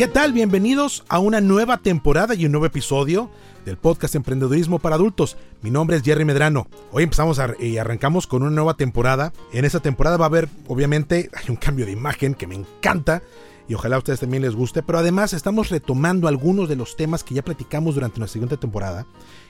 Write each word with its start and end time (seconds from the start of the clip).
¿Qué 0.00 0.08
tal? 0.08 0.32
Bienvenidos 0.32 1.04
a 1.10 1.18
una 1.18 1.42
nueva 1.42 1.76
temporada 1.76 2.34
y 2.34 2.46
un 2.46 2.52
nuevo 2.52 2.64
episodio 2.64 3.30
del 3.66 3.76
podcast 3.76 4.14
Emprendedurismo 4.14 4.78
para 4.78 4.94
Adultos. 4.94 5.36
Mi 5.60 5.70
nombre 5.70 5.98
es 5.98 6.02
Jerry 6.02 6.24
Medrano. 6.24 6.68
Hoy 6.90 7.02
empezamos 7.02 7.38
y 7.58 7.76
arrancamos 7.76 8.26
con 8.26 8.40
una 8.42 8.50
nueva 8.50 8.78
temporada. 8.78 9.34
En 9.52 9.66
esta 9.66 9.80
temporada 9.80 10.16
va 10.16 10.24
a 10.24 10.28
haber, 10.28 10.48
obviamente, 10.68 11.28
hay 11.36 11.50
un 11.50 11.56
cambio 11.56 11.84
de 11.84 11.92
imagen 11.92 12.32
que 12.32 12.46
me 12.46 12.54
encanta 12.54 13.22
y 13.68 13.74
ojalá 13.74 13.96
a 13.96 13.98
ustedes 13.98 14.20
también 14.20 14.42
les 14.42 14.54
guste, 14.56 14.82
pero 14.82 14.98
además 14.98 15.34
estamos 15.34 15.68
retomando 15.68 16.28
algunos 16.28 16.70
de 16.70 16.76
los 16.76 16.96
temas 16.96 17.22
que 17.22 17.34
ya 17.34 17.44
platicamos 17.44 17.94
durante 17.94 18.20
nuestra 18.20 18.32
siguiente 18.32 18.56
temporada 18.56 19.04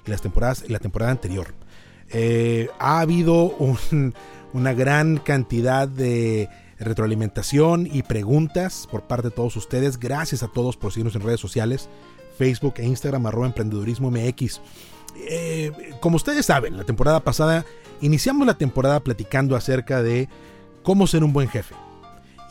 y 0.04 0.10
las 0.10 0.20
temporadas, 0.20 0.64
la 0.68 0.80
temporada 0.80 1.12
anterior. 1.12 1.54
Eh, 2.08 2.70
ha 2.80 2.98
habido 2.98 3.54
una 4.52 4.72
gran 4.72 5.18
cantidad 5.18 5.86
de 5.86 6.48
retroalimentación 6.80 7.86
y 7.86 8.02
preguntas 8.02 8.88
por 8.90 9.02
parte 9.02 9.28
de 9.28 9.34
todos 9.34 9.56
ustedes. 9.56 9.98
Gracias 9.98 10.42
a 10.42 10.48
todos 10.48 10.76
por 10.76 10.92
seguirnos 10.92 11.14
en 11.14 11.22
redes 11.22 11.40
sociales, 11.40 11.88
Facebook 12.38 12.74
e 12.78 12.86
Instagram, 12.86 13.26
arroba. 13.26 13.54
Eh, 15.16 15.72
como 16.00 16.16
ustedes 16.16 16.46
saben, 16.46 16.76
la 16.76 16.84
temporada 16.84 17.20
pasada 17.20 17.64
iniciamos 18.00 18.46
la 18.46 18.56
temporada 18.56 19.00
platicando 19.00 19.56
acerca 19.56 20.02
de 20.02 20.28
cómo 20.82 21.06
ser 21.06 21.24
un 21.24 21.32
buen 21.32 21.48
jefe. 21.48 21.74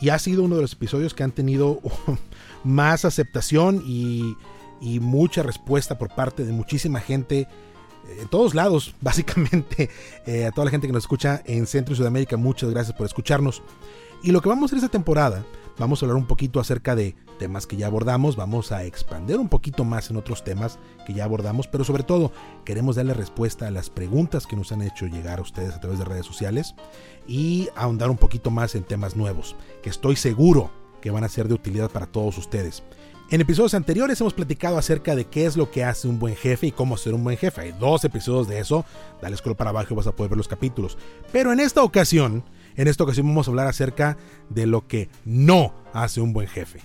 Y 0.00 0.08
ha 0.08 0.18
sido 0.18 0.44
uno 0.44 0.56
de 0.56 0.62
los 0.62 0.72
episodios 0.72 1.12
que 1.12 1.22
han 1.22 1.32
tenido 1.32 1.80
más 2.64 3.04
aceptación 3.04 3.82
y, 3.86 4.36
mucha 5.00 5.42
respuesta 5.42 5.98
por 5.98 6.08
parte 6.08 6.46
de 6.46 6.52
muchísima 6.52 7.00
gente 7.00 7.46
en 8.18 8.28
todos 8.28 8.54
lados, 8.54 8.94
básicamente, 9.02 9.90
eh, 10.26 10.46
a 10.46 10.52
toda 10.52 10.64
la 10.64 10.70
gente 10.70 10.86
que 10.86 10.92
nos 10.92 11.04
escucha 11.04 11.42
en 11.44 11.66
Centro 11.66 11.92
y 11.92 11.96
Sudamérica, 11.98 12.38
muchas 12.38 12.70
gracias 12.70 12.96
por 12.96 13.06
escucharnos. 13.06 13.62
Y 14.22 14.32
lo 14.32 14.42
que 14.42 14.50
vamos 14.50 14.64
a 14.64 14.66
hacer 14.66 14.84
esta 14.84 14.90
temporada, 14.90 15.46
vamos 15.78 16.02
a 16.02 16.06
hablar 16.06 16.18
un 16.18 16.26
poquito 16.26 16.60
acerca 16.60 16.94
de 16.94 17.16
temas 17.38 17.66
que 17.66 17.78
ya 17.78 17.86
abordamos, 17.86 18.36
vamos 18.36 18.70
a 18.70 18.84
expandir 18.84 19.38
un 19.38 19.48
poquito 19.48 19.82
más 19.82 20.10
en 20.10 20.18
otros 20.18 20.44
temas 20.44 20.78
que 21.06 21.14
ya 21.14 21.24
abordamos, 21.24 21.68
pero 21.68 21.84
sobre 21.84 22.02
todo 22.02 22.30
queremos 22.66 22.96
darle 22.96 23.14
respuesta 23.14 23.66
a 23.66 23.70
las 23.70 23.88
preguntas 23.88 24.46
que 24.46 24.56
nos 24.56 24.72
han 24.72 24.82
hecho 24.82 25.06
llegar 25.06 25.38
a 25.38 25.42
ustedes 25.42 25.74
a 25.74 25.80
través 25.80 25.98
de 25.98 26.04
redes 26.04 26.26
sociales 26.26 26.74
y 27.26 27.70
ahondar 27.76 28.10
un 28.10 28.18
poquito 28.18 28.50
más 28.50 28.74
en 28.74 28.84
temas 28.84 29.16
nuevos, 29.16 29.56
que 29.82 29.88
estoy 29.88 30.16
seguro 30.16 30.70
que 31.00 31.10
van 31.10 31.24
a 31.24 31.28
ser 31.30 31.48
de 31.48 31.54
utilidad 31.54 31.90
para 31.90 32.04
todos 32.04 32.36
ustedes. 32.36 32.82
En 33.30 33.40
episodios 33.40 33.74
anteriores 33.74 34.20
hemos 34.20 34.34
platicado 34.34 34.76
acerca 34.76 35.14
de 35.14 35.24
qué 35.24 35.46
es 35.46 35.56
lo 35.56 35.70
que 35.70 35.84
hace 35.84 36.08
un 36.08 36.18
buen 36.18 36.34
jefe 36.34 36.66
y 36.66 36.72
cómo 36.72 36.96
ser 36.96 37.14
un 37.14 37.22
buen 37.22 37.38
jefe. 37.38 37.60
Hay 37.60 37.72
dos 37.72 38.04
episodios 38.04 38.48
de 38.48 38.58
eso. 38.58 38.84
Dale 39.22 39.36
scroll 39.36 39.54
para 39.54 39.70
abajo 39.70 39.94
y 39.94 39.96
vas 39.96 40.08
a 40.08 40.16
poder 40.16 40.30
ver 40.30 40.36
los 40.36 40.48
capítulos. 40.48 40.98
Pero 41.30 41.52
en 41.52 41.60
esta 41.60 41.84
ocasión 41.84 42.42
en 42.76 42.88
esta 42.88 43.04
ocasión 43.04 43.26
vamos 43.26 43.46
a 43.46 43.50
hablar 43.50 43.66
acerca 43.66 44.16
de 44.48 44.66
lo 44.66 44.86
que 44.86 45.08
no 45.24 45.74
hace 45.92 46.20
un 46.20 46.32
buen 46.32 46.48
jefe. 46.48 46.80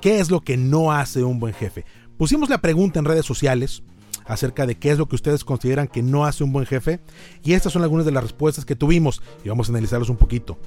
¿Qué 0.00 0.20
es 0.20 0.30
lo 0.30 0.40
que 0.40 0.56
no 0.56 0.92
hace 0.92 1.24
un 1.24 1.40
buen 1.40 1.54
jefe? 1.54 1.84
Pusimos 2.18 2.48
la 2.48 2.58
pregunta 2.58 2.98
en 2.98 3.04
redes 3.04 3.26
sociales 3.26 3.82
acerca 4.24 4.66
de 4.66 4.76
qué 4.76 4.90
es 4.90 4.98
lo 4.98 5.06
que 5.06 5.14
ustedes 5.14 5.44
consideran 5.44 5.88
que 5.88 6.02
no 6.02 6.24
hace 6.24 6.44
un 6.44 6.52
buen 6.52 6.66
jefe 6.66 7.00
y 7.42 7.52
estas 7.52 7.72
son 7.72 7.82
algunas 7.82 8.06
de 8.06 8.12
las 8.12 8.22
respuestas 8.22 8.64
que 8.64 8.76
tuvimos 8.76 9.22
y 9.44 9.48
vamos 9.48 9.68
a 9.68 9.72
analizarlos 9.72 10.08
un 10.08 10.16
poquito. 10.16 10.58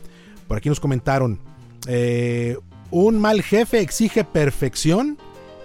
Por 0.48 0.58
aquí 0.58 0.70
nos 0.70 0.80
comentaron, 0.80 1.40
eh, 1.88 2.58
un 2.92 3.20
mal 3.20 3.42
jefe 3.44 3.80
exige 3.82 4.24
perfección 4.24 5.18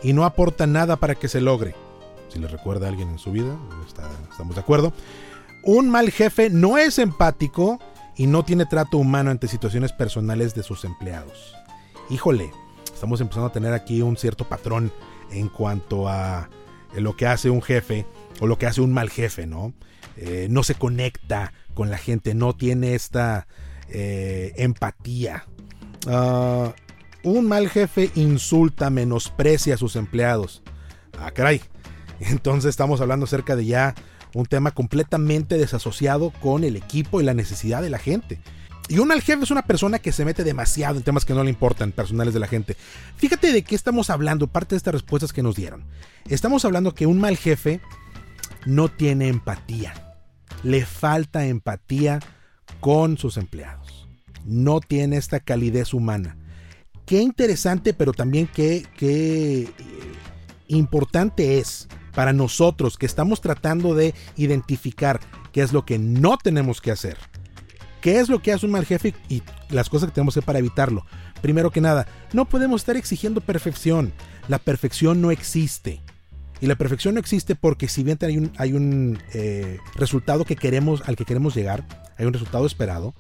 y 0.03 0.13
no 0.13 0.25
aporta 0.25 0.67
nada 0.67 0.97
para 0.97 1.15
que 1.15 1.29
se 1.29 1.41
logre. 1.41 1.75
Si 2.29 2.39
le 2.39 2.49
recuerda 2.49 2.87
a 2.87 2.91
alguien 2.91 3.09
en 3.09 3.19
su 3.19 3.33
vida, 3.33 3.57
estamos 4.31 4.55
de 4.55 4.61
acuerdo. 4.61 4.93
Un 5.63 5.89
mal 5.89 6.11
jefe 6.11 6.51
no 6.51 6.77
es 6.77 6.99
empático 6.99 7.79
y 8.17 8.27
no 8.27 8.45
tiene 8.45 8.67
trato 8.67 8.99
humano 8.99 9.31
ante 9.31 9.49
situaciones 9.49 9.93
personales 9.93 10.55
de 10.55 10.63
sus 10.63 10.85
empleados. 10.85 11.55
Híjole, 12.11 12.51
estamos 12.93 13.21
empezando 13.21 13.49
a 13.49 13.53
tener 13.53 13.73
aquí 13.73 14.03
un 14.03 14.17
cierto 14.17 14.49
patrón 14.49 14.93
en 15.31 15.49
cuanto 15.49 16.09
a 16.09 16.49
lo 16.95 17.17
que 17.17 17.27
hace 17.27 17.51
un 17.51 17.63
jefe 17.63 18.07
o 18.41 18.47
lo 18.47 18.59
que 18.59 18.67
hace 18.67 18.81
un 18.81 18.93
mal 18.93 19.11
jefe, 19.11 19.47
¿no? 19.47 19.73
Eh, 20.17 20.47
no 20.51 20.63
se 20.63 20.75
conecta 20.75 21.53
con 21.75 21.91
la 21.91 21.99
gente, 21.99 22.35
no 22.35 22.55
tiene 22.55 22.95
esta 22.95 23.47
eh, 23.89 24.53
empatía. 24.57 25.47
Ah, 26.07 26.73
un 27.23 27.49
mal 27.49 27.69
jefe 27.69 28.11
insulta, 28.15 28.91
menosprecia 28.91 29.75
a 29.75 29.79
sus 29.79 29.97
empleados. 29.97 30.63
Ah, 31.19 31.31
caray. 31.31 31.63
Entonces 32.21 32.71
estamos 32.71 33.01
hablando 33.01 33.25
acerca 33.25 33.57
de 33.57 33.67
ya 33.67 33.95
un 34.35 34.47
tema 34.47 34.73
completamente 34.73 35.57
desasociado 35.57 36.31
con 36.43 36.65
el 36.65 36.77
equipo 36.77 37.21
y 37.21 37.25
la 37.25 37.35
necesidad 37.35 37.83
de 37.83 37.91
la 37.91 37.99
gente. 37.99 38.41
Y 38.89 38.99
un 38.99 39.09
mal 39.09 39.23
jefe 39.23 39.43
es 39.43 39.51
una 39.51 39.63
persona 39.63 39.99
que 39.99 40.13
se 40.13 40.27
mete 40.27 40.45
demasiado 40.45 40.99
en 40.99 41.05
temas 41.05 41.25
que 41.25 41.33
no 41.33 41.43
le 41.43 41.51
importan, 41.51 41.93
personales 41.93 42.35
de 42.35 42.41
la 42.41 42.49
gente. 42.49 42.77
Fíjate 43.17 43.53
de 43.53 43.63
qué 43.63 43.75
estamos 43.75 44.11
hablando, 44.11 44.47
parte 44.47 44.75
de 44.75 44.79
estas 44.79 44.93
respuestas 44.93 45.33
que 45.33 45.43
nos 45.43 45.57
dieron. 45.57 45.85
Estamos 46.29 46.65
hablando 46.67 46.95
que 46.95 47.07
un 47.07 47.19
mal 47.19 47.39
jefe 47.39 47.81
no 48.67 48.91
tiene 48.91 49.29
empatía. 49.29 49.95
Le 50.63 50.85
falta 50.85 51.47
empatía 51.47 52.21
con 52.81 53.17
sus 53.17 53.39
empleados. 53.39 54.07
No 54.45 54.81
tiene 54.81 55.17
esta 55.17 55.41
calidez 55.41 55.95
humana. 55.95 56.37
Qué 57.07 57.21
interesante, 57.21 57.95
pero 57.95 58.13
también 58.13 58.49
qué, 58.53 58.87
qué 58.97 59.63
eh, 59.63 59.71
importante 60.69 61.59
es 61.59 61.89
para 62.15 62.33
nosotros 62.33 62.97
que 62.97 63.07
estamos 63.07 63.41
tratando 63.41 63.95
de 63.95 64.15
identificar 64.37 65.21
qué 65.53 65.63
es 65.63 65.73
lo 65.73 65.85
que 65.85 65.99
no 65.99 66.37
tenemos 66.39 66.81
que 66.81 66.91
hacer. 66.91 67.17
¿Qué 68.01 68.21
es 68.21 68.29
lo 68.29 68.43
que 68.43 68.53
hace 68.53 68.67
un 68.67 68.73
mal 68.73 68.85
jefe 68.85 69.15
y 69.31 69.43
las 69.71 69.89
cosas 69.89 70.09
que 70.09 70.15
tenemos 70.15 70.35
que 70.35 70.41
hacer 70.41 70.47
para 70.47 70.59
evitarlo? 70.59 71.07
Primero 71.41 71.71
que 71.71 71.81
nada, 71.81 72.07
no 72.33 72.45
podemos 72.45 72.83
estar 72.83 72.97
exigiendo 72.97 73.41
perfección. 73.41 74.13
La 74.47 74.59
perfección 74.59 75.23
no 75.23 75.31
existe. 75.31 76.03
Y 76.61 76.67
la 76.67 76.77
perfección 76.77 77.15
no 77.15 77.21
existe 77.21 77.55
porque 77.55 77.89
si 77.89 78.03
bien 78.03 78.19
hay 78.21 78.39
un, 78.39 78.53
hay 78.59 78.73
un 78.75 79.19
eh, 79.33 79.79
resultado 79.95 80.45
que 80.45 80.57
queremos, 80.57 81.03
al 81.07 81.17
que 81.17 81.25
queremos 81.25 81.55
llegar, 81.55 81.85
hay 82.17 82.27
un 82.27 82.33
resultado 82.33 82.67
esperado, 82.67 83.15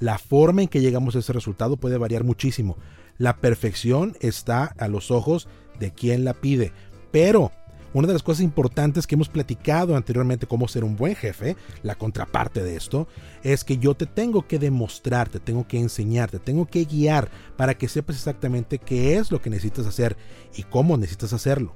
la 0.00 0.18
forma 0.18 0.62
en 0.62 0.68
que 0.68 0.80
llegamos 0.80 1.16
a 1.16 1.18
ese 1.18 1.32
resultado 1.32 1.76
puede 1.76 1.98
variar 1.98 2.24
muchísimo. 2.24 2.76
La 3.18 3.38
perfección 3.38 4.16
está 4.20 4.64
a 4.78 4.86
los 4.86 5.10
ojos 5.10 5.48
de 5.80 5.92
quien 5.92 6.24
la 6.24 6.34
pide. 6.34 6.72
Pero 7.10 7.50
una 7.94 8.06
de 8.06 8.12
las 8.12 8.22
cosas 8.22 8.42
importantes 8.42 9.06
que 9.06 9.14
hemos 9.14 9.28
platicado 9.28 9.96
anteriormente, 9.96 10.46
cómo 10.46 10.68
ser 10.68 10.84
un 10.84 10.96
buen 10.96 11.14
jefe, 11.14 11.56
la 11.82 11.94
contraparte 11.94 12.62
de 12.62 12.76
esto, 12.76 13.08
es 13.42 13.64
que 13.64 13.78
yo 13.78 13.94
te 13.94 14.06
tengo 14.06 14.46
que 14.46 14.58
demostrar, 14.58 15.28
te 15.28 15.40
tengo 15.40 15.66
que 15.66 15.78
enseñar, 15.78 16.30
te 16.30 16.38
tengo 16.38 16.66
que 16.66 16.84
guiar 16.84 17.30
para 17.56 17.74
que 17.74 17.88
sepas 17.88 18.16
exactamente 18.16 18.78
qué 18.78 19.16
es 19.16 19.30
lo 19.30 19.40
que 19.40 19.50
necesitas 19.50 19.86
hacer 19.86 20.16
y 20.56 20.64
cómo 20.64 20.96
necesitas 20.96 21.32
hacerlo. 21.32 21.74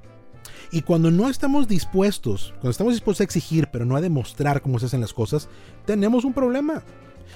Y 0.71 0.81
cuando 0.81 1.11
no 1.11 1.29
estamos 1.29 1.67
dispuestos, 1.67 2.51
cuando 2.53 2.71
estamos 2.71 2.93
dispuestos 2.93 3.21
a 3.21 3.25
exigir, 3.25 3.69
pero 3.71 3.85
no 3.85 3.95
a 3.95 4.01
demostrar 4.01 4.61
cómo 4.61 4.79
se 4.79 4.87
hacen 4.87 5.01
las 5.01 5.13
cosas, 5.13 5.49
tenemos 5.85 6.25
un 6.25 6.33
problema. 6.33 6.83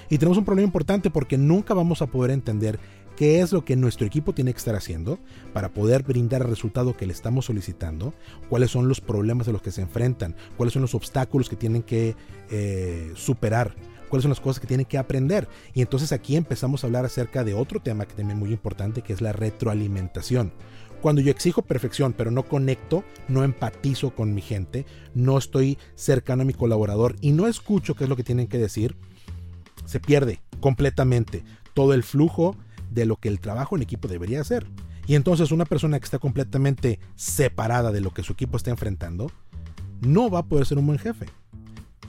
Y 0.08 0.18
tenemos 0.18 0.38
un 0.38 0.44
problema 0.44 0.66
importante 0.66 1.10
porque 1.10 1.38
nunca 1.38 1.74
vamos 1.74 2.02
a 2.02 2.06
poder 2.06 2.30
entender 2.30 2.78
qué 3.18 3.40
es 3.40 3.52
lo 3.52 3.64
que 3.64 3.74
nuestro 3.74 4.06
equipo 4.06 4.32
tiene 4.32 4.52
que 4.52 4.58
estar 4.58 4.76
haciendo 4.76 5.18
para 5.52 5.70
poder 5.70 6.04
brindar 6.04 6.42
el 6.42 6.48
resultado 6.48 6.96
que 6.96 7.04
le 7.04 7.12
estamos 7.12 7.46
solicitando, 7.46 8.14
cuáles 8.48 8.70
son 8.70 8.86
los 8.88 9.00
problemas 9.00 9.48
a 9.48 9.52
los 9.52 9.60
que 9.60 9.72
se 9.72 9.82
enfrentan, 9.82 10.36
cuáles 10.56 10.72
son 10.72 10.82
los 10.82 10.94
obstáculos 10.94 11.48
que 11.48 11.56
tienen 11.56 11.82
que 11.82 12.14
eh, 12.48 13.10
superar, 13.16 13.74
cuáles 14.08 14.22
son 14.22 14.30
las 14.30 14.40
cosas 14.40 14.60
que 14.60 14.68
tienen 14.68 14.86
que 14.86 14.98
aprender. 14.98 15.48
Y 15.74 15.80
entonces 15.80 16.12
aquí 16.12 16.36
empezamos 16.36 16.84
a 16.84 16.86
hablar 16.86 17.04
acerca 17.04 17.42
de 17.42 17.54
otro 17.54 17.80
tema 17.80 18.06
que 18.06 18.14
también 18.14 18.38
es 18.38 18.40
muy 18.40 18.52
importante, 18.52 19.02
que 19.02 19.12
es 19.12 19.20
la 19.20 19.32
retroalimentación. 19.32 20.52
Cuando 21.00 21.20
yo 21.20 21.30
exijo 21.30 21.62
perfección, 21.62 22.12
pero 22.12 22.30
no 22.30 22.44
conecto, 22.44 23.04
no 23.28 23.44
empatizo 23.44 24.14
con 24.14 24.34
mi 24.34 24.42
gente, 24.42 24.84
no 25.14 25.38
estoy 25.38 25.78
cercano 25.94 26.42
a 26.42 26.46
mi 26.46 26.54
colaborador 26.54 27.16
y 27.20 27.32
no 27.32 27.46
escucho 27.46 27.94
qué 27.94 28.04
es 28.04 28.10
lo 28.10 28.16
que 28.16 28.24
tienen 28.24 28.48
que 28.48 28.58
decir, 28.58 28.96
se 29.88 30.00
pierde 30.00 30.42
completamente 30.60 31.42
todo 31.72 31.94
el 31.94 32.02
flujo 32.02 32.54
de 32.90 33.06
lo 33.06 33.16
que 33.16 33.28
el 33.28 33.40
trabajo 33.40 33.74
en 33.74 33.82
equipo 33.82 34.06
debería 34.06 34.42
hacer. 34.42 34.66
Y 35.06 35.14
entonces 35.14 35.50
una 35.50 35.64
persona 35.64 35.98
que 35.98 36.04
está 36.04 36.18
completamente 36.18 37.00
separada 37.16 37.90
de 37.90 38.02
lo 38.02 38.12
que 38.12 38.22
su 38.22 38.34
equipo 38.34 38.58
está 38.58 38.70
enfrentando, 38.70 39.32
no 40.02 40.28
va 40.28 40.40
a 40.40 40.44
poder 40.44 40.66
ser 40.66 40.76
un 40.76 40.86
buen 40.86 40.98
jefe. 40.98 41.26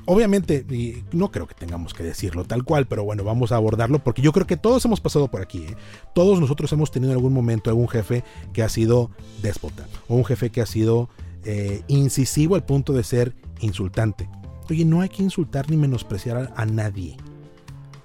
obviamente, 0.06 0.66
no 1.14 1.32
creo 1.32 1.48
que 1.48 1.54
tengamos 1.54 1.94
que 1.94 2.04
decirlo 2.04 2.44
tal 2.44 2.66
cual, 2.66 2.86
pero 2.88 3.06
bueno, 3.06 3.24
vamos 3.24 3.54
a 3.54 3.56
abordarlo 3.56 4.00
porque 4.00 4.22
yo 4.22 4.34
creo 4.34 4.46
que 4.46 4.58
todos 4.58 4.84
hemos 4.84 5.00
pasado 5.00 5.30
por 5.30 5.42
aquí. 5.42 5.60
¿eh? 5.60 5.76
Todos 6.14 6.42
nosotros 6.42 6.74
hemos 6.74 6.92
tenido 6.92 7.14
en 7.14 7.18
algún 7.18 7.32
momento 7.32 7.70
algún 7.70 7.88
jefe 7.88 8.26
que 8.52 8.62
ha 8.62 8.70
sido 8.70 9.12
déspota 9.42 9.88
o 10.10 10.16
un 10.16 10.26
jefe 10.26 10.50
que 10.50 10.62
ha 10.62 10.66
sido 10.66 11.10
eh, 11.46 11.84
incisivo 11.88 12.56
al 12.56 12.66
punto 12.66 12.92
de 12.92 13.04
ser 13.04 13.36
insultante. 13.62 14.28
Oye, 14.70 14.86
no 14.86 15.02
hay 15.02 15.10
que 15.10 15.24
insultar 15.24 15.70
ni 15.70 15.78
menospreciar 15.78 16.54
a, 16.56 16.66
nadie. 16.66 17.18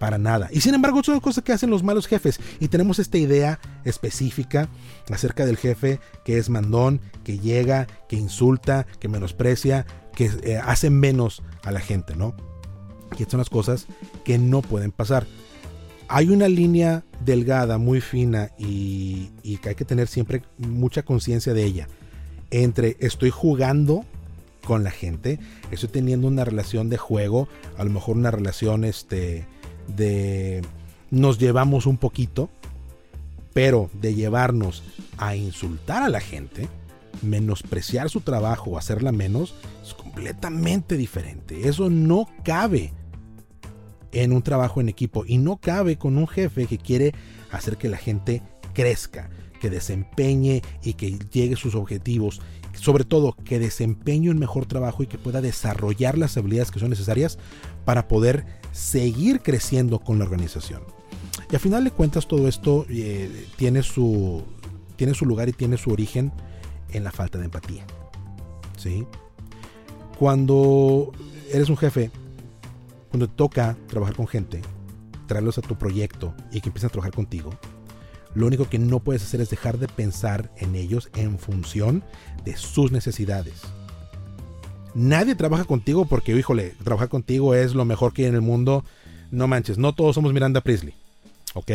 Para 0.04 0.18
nada. 0.18 0.50
Y 0.52 0.60
sin 0.60 0.74
embargo, 0.74 1.02
son 1.02 1.18
cosas 1.18 1.42
que 1.42 1.54
hacen 1.54 1.70
los 1.70 1.82
malos 1.82 2.06
jefes. 2.06 2.38
Y 2.60 2.68
tenemos 2.68 2.98
esta 2.98 3.16
idea 3.16 3.58
específica 3.86 4.68
acerca 5.10 5.46
del 5.46 5.56
jefe 5.56 5.98
que 6.26 6.36
es 6.36 6.50
mandón, 6.50 7.00
que 7.24 7.38
llega, 7.38 7.86
que 8.06 8.16
insulta, 8.16 8.86
que 9.00 9.08
menosprecia, 9.08 9.86
que 10.14 10.30
eh, 10.42 10.60
hace 10.62 10.90
menos 10.90 11.42
a 11.62 11.70
la 11.70 11.80
gente, 11.80 12.16
¿no? 12.16 12.36
Y 13.12 13.22
estas 13.22 13.30
son 13.30 13.38
las 13.38 13.48
cosas 13.48 13.86
que 14.26 14.36
no 14.36 14.60
pueden 14.60 14.92
pasar. 14.92 15.26
Hay 16.08 16.28
una 16.28 16.48
línea 16.48 17.02
delgada, 17.24 17.78
muy 17.78 18.02
fina 18.02 18.50
y, 18.58 19.30
y 19.42 19.56
que 19.56 19.70
hay 19.70 19.74
que 19.74 19.86
tener 19.86 20.06
siempre 20.06 20.42
mucha 20.58 21.02
conciencia 21.02 21.54
de 21.54 21.64
ella. 21.64 21.88
Entre 22.50 22.98
estoy 23.00 23.30
jugando 23.30 24.04
con 24.66 24.84
la 24.84 24.90
gente, 24.90 25.38
estoy 25.70 25.88
teniendo 25.88 26.28
una 26.28 26.44
relación 26.44 26.90
de 26.90 26.98
juego, 26.98 27.48
a 27.78 27.84
lo 27.84 27.90
mejor 27.90 28.18
una 28.18 28.30
relación 28.30 28.84
este, 28.84 29.46
de 29.88 30.62
nos 31.10 31.38
llevamos 31.38 31.86
un 31.86 31.96
poquito, 31.96 32.50
pero 33.52 33.90
de 33.92 34.14
llevarnos 34.14 34.82
a 35.16 35.36
insultar 35.36 36.02
a 36.02 36.08
la 36.08 36.20
gente, 36.20 36.68
menospreciar 37.22 38.10
su 38.10 38.20
trabajo 38.20 38.70
o 38.70 38.78
hacerla 38.78 39.12
menos, 39.12 39.54
es 39.82 39.94
completamente 39.94 40.96
diferente. 40.96 41.68
Eso 41.68 41.88
no 41.90 42.28
cabe 42.44 42.92
en 44.12 44.32
un 44.32 44.42
trabajo 44.42 44.80
en 44.80 44.88
equipo 44.88 45.24
y 45.26 45.38
no 45.38 45.56
cabe 45.56 45.96
con 45.96 46.18
un 46.18 46.26
jefe 46.26 46.66
que 46.66 46.78
quiere 46.78 47.12
hacer 47.50 47.76
que 47.76 47.88
la 47.88 47.96
gente 47.96 48.42
crezca, 48.72 49.30
que 49.60 49.70
desempeñe 49.70 50.62
y 50.82 50.94
que 50.94 51.18
llegue 51.32 51.54
a 51.54 51.58
sus 51.58 51.74
objetivos 51.74 52.40
sobre 52.74 53.04
todo 53.04 53.36
que 53.44 53.58
desempeñe 53.58 54.30
un 54.30 54.38
mejor 54.38 54.66
trabajo 54.66 55.02
y 55.02 55.06
que 55.06 55.18
pueda 55.18 55.40
desarrollar 55.40 56.18
las 56.18 56.36
habilidades 56.36 56.70
que 56.70 56.80
son 56.80 56.90
necesarias 56.90 57.38
para 57.84 58.08
poder 58.08 58.44
seguir 58.74 59.40
creciendo 59.40 60.00
con 60.00 60.18
la 60.18 60.24
organización. 60.24 60.82
Y 61.50 61.54
al 61.54 61.60
final 61.60 61.84
de 61.84 61.92
cuentas 61.92 62.26
todo 62.26 62.48
esto 62.48 62.84
eh, 62.90 63.46
tiene, 63.56 63.82
su, 63.82 64.42
tiene 64.96 65.14
su 65.14 65.24
lugar 65.24 65.48
y 65.48 65.52
tiene 65.52 65.76
su 65.76 65.90
origen 65.90 66.32
en 66.90 67.04
la 67.04 67.12
falta 67.12 67.38
de 67.38 67.44
empatía. 67.44 67.86
¿sí? 68.76 69.06
Cuando 70.18 71.12
eres 71.52 71.68
un 71.68 71.76
jefe, 71.76 72.10
cuando 73.10 73.28
te 73.28 73.34
toca 73.36 73.76
trabajar 73.86 74.16
con 74.16 74.26
gente, 74.26 74.60
traerlos 75.28 75.58
a 75.58 75.62
tu 75.62 75.76
proyecto 75.76 76.34
y 76.50 76.60
que 76.60 76.68
empiecen 76.68 76.88
a 76.88 76.92
trabajar 76.92 77.14
contigo, 77.14 77.50
lo 78.34 78.46
único 78.46 78.68
que 78.68 78.80
no 78.80 78.98
puedes 78.98 79.22
hacer 79.22 79.40
es 79.40 79.50
dejar 79.50 79.78
de 79.78 79.86
pensar 79.86 80.52
en 80.56 80.74
ellos 80.74 81.10
en 81.14 81.38
función 81.38 82.02
de 82.44 82.56
sus 82.56 82.90
necesidades. 82.90 83.62
Nadie 84.94 85.34
trabaja 85.34 85.64
contigo 85.64 86.04
porque, 86.04 86.36
híjole, 86.36 86.74
trabajar 86.82 87.08
contigo 87.08 87.54
es 87.54 87.74
lo 87.74 87.84
mejor 87.84 88.12
que 88.12 88.22
hay 88.22 88.28
en 88.28 88.34
el 88.34 88.40
mundo. 88.40 88.84
No 89.30 89.48
manches, 89.48 89.78
no 89.78 89.92
todos 89.92 90.14
somos 90.14 90.32
Miranda 90.32 90.60
Priestley. 90.60 90.94
¿Ok? 91.54 91.70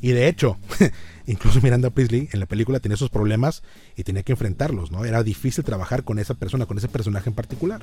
Y 0.00 0.08
de 0.10 0.28
hecho, 0.28 0.56
incluso 1.26 1.60
Miranda 1.60 1.90
Priestley 1.90 2.28
en 2.32 2.40
la 2.40 2.46
película 2.46 2.80
tenía 2.80 2.96
esos 2.96 3.10
problemas 3.10 3.62
y 3.96 4.02
tenía 4.02 4.22
que 4.22 4.32
enfrentarlos, 4.32 4.90
¿no? 4.90 5.04
Era 5.04 5.22
difícil 5.22 5.64
trabajar 5.64 6.04
con 6.04 6.18
esa 6.18 6.34
persona, 6.34 6.66
con 6.66 6.76
ese 6.76 6.88
personaje 6.88 7.30
en 7.30 7.34
particular. 7.34 7.82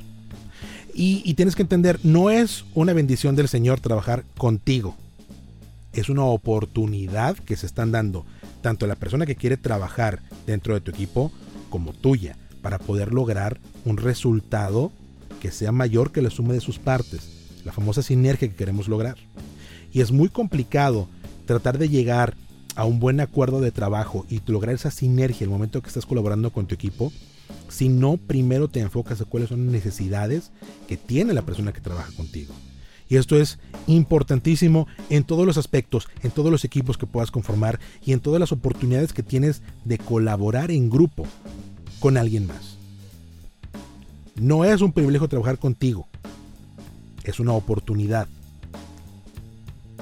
Y, 0.94 1.22
y 1.24 1.34
tienes 1.34 1.56
que 1.56 1.62
entender, 1.62 1.98
no 2.02 2.30
es 2.30 2.64
una 2.74 2.92
bendición 2.92 3.34
del 3.34 3.48
Señor 3.48 3.80
trabajar 3.80 4.24
contigo 4.36 4.96
es 5.92 6.08
una 6.08 6.24
oportunidad 6.24 7.36
que 7.36 7.56
se 7.56 7.66
están 7.66 7.92
dando 7.92 8.24
tanto 8.62 8.86
la 8.86 8.96
persona 8.96 9.26
que 9.26 9.36
quiere 9.36 9.56
trabajar 9.56 10.20
dentro 10.46 10.74
de 10.74 10.80
tu 10.80 10.90
equipo 10.90 11.32
como 11.70 11.92
tuya 11.92 12.36
para 12.62 12.78
poder 12.78 13.12
lograr 13.12 13.60
un 13.84 13.96
resultado 13.96 14.92
que 15.40 15.50
sea 15.50 15.72
mayor 15.72 16.12
que 16.12 16.22
la 16.22 16.30
suma 16.30 16.54
de 16.54 16.60
sus 16.60 16.78
partes, 16.78 17.60
la 17.64 17.72
famosa 17.72 18.02
sinergia 18.02 18.48
que 18.48 18.54
queremos 18.54 18.88
lograr. 18.88 19.16
Y 19.92 20.00
es 20.00 20.12
muy 20.12 20.28
complicado 20.28 21.08
tratar 21.44 21.78
de 21.78 21.88
llegar 21.88 22.34
a 22.76 22.84
un 22.84 23.00
buen 23.00 23.20
acuerdo 23.20 23.60
de 23.60 23.72
trabajo 23.72 24.24
y 24.30 24.40
lograr 24.46 24.74
esa 24.74 24.90
sinergia 24.90 25.44
el 25.44 25.50
momento 25.50 25.82
que 25.82 25.88
estás 25.88 26.06
colaborando 26.06 26.50
con 26.50 26.66
tu 26.66 26.74
equipo 26.74 27.12
si 27.68 27.88
no 27.88 28.16
primero 28.16 28.68
te 28.68 28.80
enfocas 28.80 29.20
en 29.20 29.26
cuáles 29.26 29.48
son 29.48 29.64
las 29.64 29.72
necesidades 29.72 30.52
que 30.88 30.96
tiene 30.96 31.34
la 31.34 31.42
persona 31.42 31.72
que 31.72 31.80
trabaja 31.80 32.12
contigo. 32.12 32.54
Y 33.08 33.16
esto 33.16 33.38
es 33.38 33.58
importantísimo 33.86 34.86
en 35.10 35.24
todos 35.24 35.44
los 35.44 35.58
aspectos, 35.58 36.08
en 36.22 36.30
todos 36.30 36.50
los 36.50 36.64
equipos 36.64 36.96
que 36.96 37.06
puedas 37.06 37.30
conformar 37.30 37.78
y 38.04 38.12
en 38.12 38.20
todas 38.20 38.40
las 38.40 38.52
oportunidades 38.52 39.12
que 39.12 39.22
tienes 39.22 39.60
de 39.84 39.98
colaborar 39.98 40.70
en 40.70 40.88
grupo 40.88 41.26
con 42.02 42.16
alguien 42.16 42.48
más. 42.48 42.76
No 44.34 44.64
es 44.64 44.80
un 44.80 44.92
privilegio 44.92 45.28
trabajar 45.28 45.58
contigo, 45.58 46.08
es 47.22 47.38
una 47.38 47.52
oportunidad. 47.52 48.26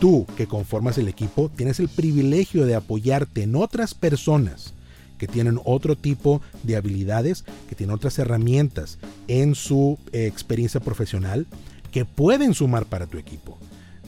Tú 0.01 0.27
que 0.39 0.47
conformas 0.47 0.97
el 0.97 1.09
equipo 1.09 1.51
tienes 1.55 1.79
el 1.79 1.91
privilegio 1.91 2.65
de 2.65 2.75
apoyarte 2.75 3.43
en 3.43 3.55
otras 3.55 3.93
personas 3.93 4.73
que 5.19 5.29
tienen 5.29 5.61
otro 5.67 5.95
tipo 5.95 6.41
de 6.63 6.77
habilidades, 6.77 7.45
que 7.69 7.75
tienen 7.75 7.95
otras 7.95 8.19
herramientas 8.19 8.99
en 9.29 9.55
su 9.55 9.99
eh, 10.13 10.27
experiencia 10.27 10.81
profesional 10.81 11.47
que 11.93 12.07
pueden 12.07 12.55
sumar 12.55 12.87
para 12.87 13.09
tu 13.09 13.19
equipo. 13.19 13.59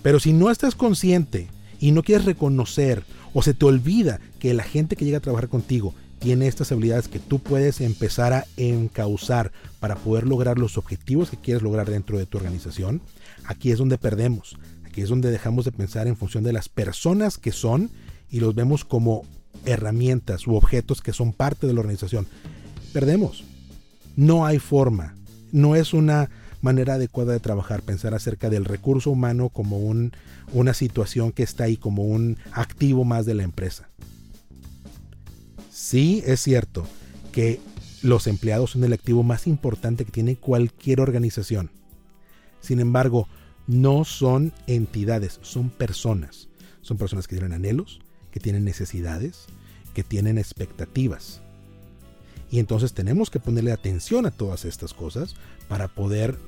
Pero 0.03 0.19
si 0.19 0.33
no 0.33 0.51
estás 0.51 0.75
consciente 0.75 1.49
y 1.79 1.91
no 1.91 2.03
quieres 2.03 2.25
reconocer 2.25 3.05
o 3.35 3.43
se 3.43 3.53
te 3.53 3.67
olvida 3.67 4.19
que 4.39 4.55
la 4.55 4.65
gente 4.65 4.97
que 4.97 5.05
llega 5.05 5.19
a 5.19 5.21
trabajar 5.21 5.51
contigo 5.51 5.93
tiene 6.23 6.47
estas 6.47 6.71
habilidades 6.71 7.09
que 7.09 7.19
tú 7.19 7.41
puedes 7.41 7.81
empezar 7.81 8.33
a 8.33 8.45
encauzar 8.57 9.51
para 9.81 9.97
poder 9.97 10.25
lograr 10.25 10.57
los 10.57 10.79
objetivos 10.79 11.31
que 11.31 11.37
quieres 11.37 11.65
lograr 11.65 11.91
dentro 11.91 12.17
de 12.17 12.27
tu 12.27 12.39
organización, 12.39 13.03
aquí 13.45 13.73
es 13.73 13.79
donde 13.79 13.99
perdemos. 13.99 14.57
Aquí 14.85 15.01
es 15.01 15.09
donde 15.09 15.33
dejamos 15.33 15.65
de 15.65 15.73
pensar 15.73 16.07
en 16.07 16.17
función 16.17 16.45
de 16.45 16.53
las 16.53 16.69
personas 16.69 17.39
que 17.39 17.51
son 17.51 17.91
y 18.31 18.39
los 18.39 18.55
vemos 18.55 18.85
como 18.85 19.25
herramientas 19.65 20.47
u 20.47 20.55
objetos 20.55 21.01
que 21.03 21.13
son 21.13 21.33
parte 21.33 21.67
de 21.67 21.73
la 21.73 21.81
organización. 21.81 22.29
Perdemos. 22.93 23.43
No 24.15 24.47
hay 24.47 24.61
forma. 24.61 25.17
No 25.51 25.75
es 25.75 25.93
una 25.93 26.31
manera 26.61 26.95
adecuada 26.95 27.33
de 27.33 27.41
trabajar, 27.41 27.83
pensar 27.83 28.15
acerca 28.15 28.49
del 28.49 28.65
recurso 28.65 29.11
humano 29.11 29.49
como 29.49 29.79
un, 29.79 30.13
una 30.53 30.73
situación 30.73 31.33
que 31.33 31.43
está 31.43 31.65
ahí, 31.65 31.77
como 31.77 32.05
un 32.05 32.39
activo 32.53 33.05
más 33.05 33.27
de 33.27 33.35
la 33.35 33.43
empresa. 33.43 33.89
Sí, 35.83 36.23
es 36.25 36.41
cierto 36.41 36.87
que 37.33 37.59
los 38.03 38.29
empleados 38.29 38.71
son 38.71 38.85
el 38.85 38.93
activo 38.93 39.25
más 39.25 39.49
importante 39.49 40.05
que 40.05 40.13
tiene 40.13 40.37
cualquier 40.37 41.01
organización. 41.01 41.71
Sin 42.61 42.79
embargo, 42.79 43.27
no 43.67 44.05
son 44.05 44.53
entidades, 44.69 45.41
son 45.43 45.71
personas. 45.71 46.49
Son 46.83 46.99
personas 46.99 47.27
que 47.27 47.35
tienen 47.35 47.53
anhelos, 47.53 48.01
que 48.31 48.39
tienen 48.39 48.63
necesidades, 48.65 49.47
que 49.93 50.05
tienen 50.05 50.39
expectativas. 50.39 51.41
Y 52.49 52.61
entonces 52.61 52.93
tenemos 52.93 53.29
que 53.29 53.41
ponerle 53.41 53.73
atención 53.73 54.25
a 54.25 54.31
todas 54.31 54.65
estas 54.65 54.95
cosas 54.95 55.35
para 55.67 55.89
poder 55.89 56.39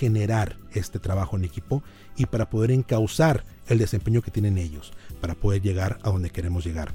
generar 0.00 0.56
este 0.72 0.98
trabajo 0.98 1.36
en 1.36 1.44
equipo 1.44 1.84
y 2.16 2.26
para 2.26 2.50
poder 2.50 2.72
encauzar 2.72 3.44
el 3.68 3.78
desempeño 3.78 4.22
que 4.22 4.32
tienen 4.32 4.58
ellos, 4.58 4.92
para 5.20 5.36
poder 5.36 5.62
llegar 5.62 6.00
a 6.02 6.10
donde 6.10 6.30
queremos 6.30 6.64
llegar. 6.64 6.92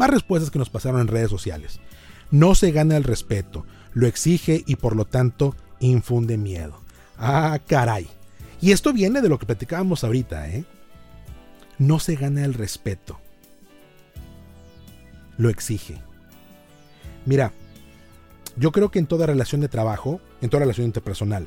Más 0.00 0.08
respuestas 0.08 0.50
que 0.50 0.58
nos 0.58 0.70
pasaron 0.70 0.98
en 1.02 1.08
redes 1.08 1.28
sociales. 1.28 1.78
No 2.30 2.54
se 2.54 2.70
gana 2.70 2.96
el 2.96 3.04
respeto, 3.04 3.66
lo 3.92 4.06
exige 4.06 4.64
y 4.66 4.76
por 4.76 4.96
lo 4.96 5.04
tanto 5.04 5.54
infunde 5.78 6.38
miedo. 6.38 6.80
Ah, 7.18 7.58
caray. 7.66 8.08
Y 8.62 8.72
esto 8.72 8.94
viene 8.94 9.20
de 9.20 9.28
lo 9.28 9.38
que 9.38 9.44
platicábamos 9.44 10.02
ahorita, 10.02 10.48
¿eh? 10.48 10.64
No 11.76 11.98
se 11.98 12.16
gana 12.16 12.46
el 12.46 12.54
respeto. 12.54 13.20
Lo 15.36 15.50
exige. 15.50 15.98
Mira, 17.26 17.52
yo 18.56 18.72
creo 18.72 18.90
que 18.90 19.00
en 19.00 19.06
toda 19.06 19.26
relación 19.26 19.60
de 19.60 19.68
trabajo, 19.68 20.22
en 20.40 20.48
toda 20.48 20.60
relación 20.60 20.86
interpersonal, 20.86 21.46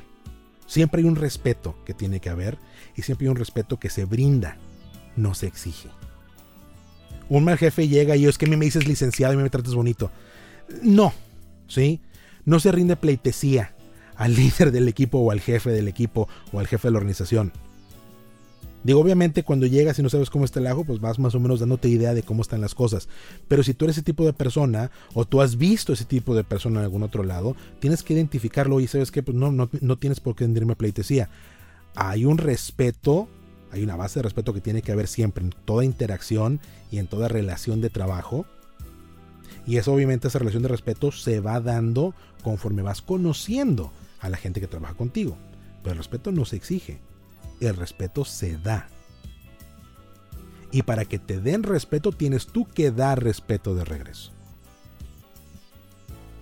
Siempre 0.68 1.02
hay 1.02 1.08
un 1.08 1.16
respeto 1.16 1.76
que 1.84 1.92
tiene 1.92 2.20
que 2.20 2.30
haber 2.30 2.56
y 2.94 3.02
siempre 3.02 3.26
hay 3.26 3.30
un 3.30 3.36
respeto 3.36 3.80
que 3.80 3.90
se 3.90 4.04
brinda, 4.04 4.56
no 5.16 5.34
se 5.34 5.48
exige. 5.48 5.90
Un 7.28 7.44
mal 7.44 7.58
jefe 7.58 7.88
llega 7.88 8.16
y 8.16 8.26
es 8.26 8.38
que 8.38 8.46
a 8.46 8.48
mí 8.48 8.56
me 8.56 8.64
dices 8.64 8.86
licenciado 8.86 9.34
y 9.34 9.36
me 9.36 9.50
tratas 9.50 9.74
bonito. 9.74 10.10
No, 10.82 11.12
¿sí? 11.68 12.00
No 12.44 12.60
se 12.60 12.72
rinde 12.72 12.96
pleitesía 12.96 13.74
al 14.16 14.34
líder 14.36 14.72
del 14.72 14.88
equipo 14.88 15.18
o 15.18 15.30
al 15.30 15.40
jefe 15.40 15.70
del 15.70 15.88
equipo 15.88 16.28
o 16.52 16.60
al 16.60 16.66
jefe 16.66 16.88
de 16.88 16.92
la 16.92 16.98
organización. 16.98 17.52
Digo, 18.84 19.00
obviamente 19.00 19.44
cuando 19.44 19.66
llegas 19.66 19.98
y 19.98 20.02
no 20.02 20.10
sabes 20.10 20.28
cómo 20.28 20.44
está 20.44 20.60
el 20.60 20.66
ajo, 20.66 20.84
pues 20.84 21.00
vas 21.00 21.18
más 21.18 21.34
o 21.34 21.40
menos 21.40 21.60
dándote 21.60 21.88
idea 21.88 22.12
de 22.12 22.22
cómo 22.22 22.42
están 22.42 22.60
las 22.60 22.74
cosas. 22.74 23.08
Pero 23.48 23.62
si 23.62 23.72
tú 23.72 23.86
eres 23.86 23.96
ese 23.96 24.04
tipo 24.04 24.26
de 24.26 24.34
persona 24.34 24.90
o 25.14 25.24
tú 25.24 25.40
has 25.40 25.56
visto 25.56 25.94
ese 25.94 26.04
tipo 26.04 26.34
de 26.34 26.44
persona 26.44 26.80
en 26.80 26.84
algún 26.84 27.02
otro 27.02 27.24
lado, 27.24 27.56
tienes 27.80 28.02
que 28.02 28.12
identificarlo 28.12 28.80
y 28.80 28.86
sabes 28.86 29.10
que 29.10 29.22
pues 29.22 29.38
no, 29.38 29.50
no, 29.50 29.70
no 29.80 29.96
tienes 29.96 30.20
por 30.20 30.36
qué 30.36 30.44
rendirme 30.44 30.76
pleitesía. 30.76 31.30
Hay 31.94 32.26
un 32.26 32.36
respeto, 32.36 33.26
hay 33.74 33.82
una 33.82 33.96
base 33.96 34.18
de 34.18 34.24
respeto 34.24 34.54
que 34.54 34.60
tiene 34.60 34.82
que 34.82 34.92
haber 34.92 35.06
siempre 35.08 35.44
en 35.44 35.50
toda 35.64 35.84
interacción 35.84 36.60
y 36.90 36.98
en 36.98 37.06
toda 37.06 37.28
relación 37.28 37.80
de 37.80 37.90
trabajo. 37.90 38.46
Y 39.66 39.76
eso 39.76 39.92
obviamente 39.92 40.28
esa 40.28 40.38
relación 40.38 40.62
de 40.62 40.68
respeto 40.68 41.12
se 41.12 41.40
va 41.40 41.60
dando 41.60 42.14
conforme 42.42 42.82
vas 42.82 43.02
conociendo 43.02 43.92
a 44.20 44.28
la 44.28 44.36
gente 44.36 44.60
que 44.60 44.66
trabaja 44.66 44.94
contigo. 44.94 45.36
Pero 45.82 45.92
el 45.92 45.98
respeto 45.98 46.32
no 46.32 46.44
se 46.44 46.56
exige 46.56 47.00
el 47.60 47.76
respeto 47.76 48.24
se 48.24 48.58
da. 48.58 48.88
Y 50.70 50.82
para 50.82 51.04
que 51.04 51.18
te 51.18 51.40
den 51.40 51.62
respeto 51.62 52.12
tienes 52.12 52.46
tú 52.46 52.66
que 52.66 52.90
dar 52.90 53.22
respeto 53.22 53.74
de 53.74 53.84
regreso. 53.84 54.32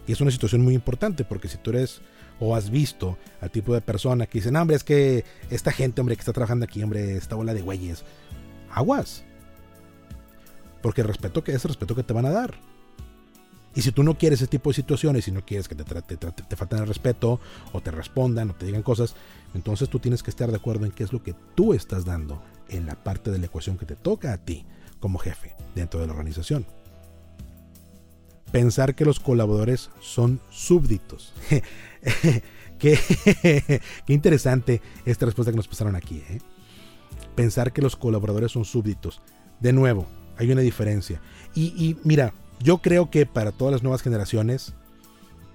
Y 0.07 0.12
es 0.12 0.21
una 0.21 0.31
situación 0.31 0.62
muy 0.62 0.75
importante 0.75 1.25
porque 1.25 1.49
si 1.49 1.59
tú 1.59 1.71
eres 1.71 2.01
o 2.45 2.57
has 2.57 2.71
visto 2.71 3.19
al 3.41 3.53
tipo 3.53 3.73
de 3.73 3.81
persona 3.81 4.27
que 4.27 4.39
dicen, 4.39 4.57
hombre, 4.57 4.75
es 4.75 4.83
que 4.83 5.25
esta 5.49 5.71
gente, 5.71 6.01
hombre, 6.01 6.17
que 6.17 6.23
está 6.23 6.33
trabajando 6.33 6.65
aquí, 6.65 6.83
hombre, 6.83 7.17
esta 7.17 7.37
bola 7.37 7.55
de 7.55 7.63
güeyes, 7.63 8.03
aguas. 8.73 9.25
Porque 10.83 11.03
el 11.03 11.07
respeto 11.07 11.45
que 11.45 11.53
es 11.53 11.65
el 11.65 11.69
respeto 11.69 11.95
que 11.95 12.03
te 12.03 12.13
van 12.13 12.27
a 12.27 12.31
dar. 12.31 12.59
Y 13.77 13.83
si 13.83 13.93
tú 13.93 14.03
no 14.03 14.19
quieres 14.19 14.41
ese 14.41 14.49
tipo 14.49 14.71
de 14.71 14.75
situaciones, 14.75 15.25
si 15.25 15.31
no 15.31 15.47
quieres 15.47 15.69
que 15.69 15.77
te, 15.77 15.85
te, 15.85 16.17
te, 16.17 16.57
falten 16.57 16.81
el 16.81 16.89
respeto, 16.89 17.39
o 17.73 17.81
te 17.81 17.93
respondan, 17.93 18.51
o 18.51 18.55
te 18.55 18.67
digan 18.67 18.83
cosas, 18.83 19.15
entonces 19.55 19.89
tú 19.89 20.01
tienes 20.01 20.25
que 20.25 20.31
estar 20.31 20.51
de 20.51 20.57
acuerdo 20.57 20.85
en 20.85 20.91
qué 20.91 21.05
es 21.05 21.13
lo 21.13 21.23
que 21.23 21.37
tú 21.55 21.75
estás 21.75 22.05
dando 22.05 22.43
en 22.69 22.87
la 22.87 22.97
parte 22.97 23.31
de 23.31 23.39
la 23.39 23.47
ecuación 23.47 23.79
que 23.79 23.87
te 23.87 23.95
toca 23.95 24.33
a 24.33 24.39
ti 24.39 24.67
como 24.99 25.19
jefe 25.19 25.55
dentro 25.77 26.01
de 26.01 26.09
la 26.09 26.13
organización. 26.13 26.67
Pensar 28.52 28.94
que 28.94 29.04
los 29.04 29.18
colaboradores 29.18 29.90
son 30.00 30.40
súbditos. 30.50 31.32
qué, 32.78 33.80
interesante 34.09 34.82
esta 35.04 35.26
respuesta 35.26 35.52
que 35.52 35.56
nos 35.56 35.68
pasaron 35.68 35.97
aquí. 35.97 36.23
¿eh? 36.28 36.38
Pensar 37.35 37.73
que 37.73 37.82
los 37.82 37.97
colaboradores 37.97 38.52
son 38.52 38.64
súbditos. 38.64 39.23
De 39.61 39.73
nuevo, 39.73 40.06
hay 40.37 40.50
una 40.50 40.61
diferencia. 40.62 41.21
Y, 41.54 41.97
mira, 42.04 42.35
yo 42.61 42.78
creo 42.78 43.11
que 43.11 43.26
para 43.26 43.52
todas 43.52 43.73
las 43.73 43.82
nuevas 43.82 44.02
generaciones, 44.02 44.75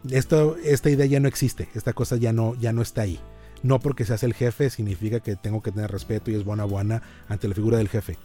esta 0.09 0.89
idea 0.89 1.05
ya 1.05 1.19
no 1.19 1.27
existe, 1.27 1.69
esta 1.73 1.93
cosa 1.93 2.15
ya 2.17 2.31
no, 2.31 2.55
ya 2.55 2.71
no 2.71 2.81
está 2.81 3.01
ahí. 3.01 3.19
No 3.63 3.79
porque 3.79 4.05
seas 4.05 4.23
el 4.23 4.35
jefe 4.35 4.69
significa 4.69 5.19
que 5.19 5.35
tengo 5.35 5.61
que 5.61 5.71
tener 5.71 5.91
respeto 5.91 6.29
y 6.29 6.35
es 6.35 6.45
buena 6.45 6.63
buena 6.63 7.01
ante 7.27 7.47
la 7.47 7.55
figura 7.55 7.79
del 7.79 7.89
jefe. 7.89 8.17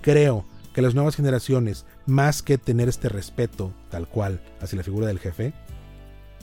Creo 0.00 0.44
que 0.74 0.82
las 0.82 0.94
nuevas 0.94 1.16
generaciones, 1.16 1.86
más 2.04 2.42
que 2.42 2.58
tener 2.58 2.88
este 2.88 3.08
respeto 3.08 3.72
tal 3.90 4.08
cual 4.08 4.42
hacia 4.60 4.76
la 4.76 4.82
figura 4.82 5.06
del 5.06 5.20
jefe, 5.20 5.54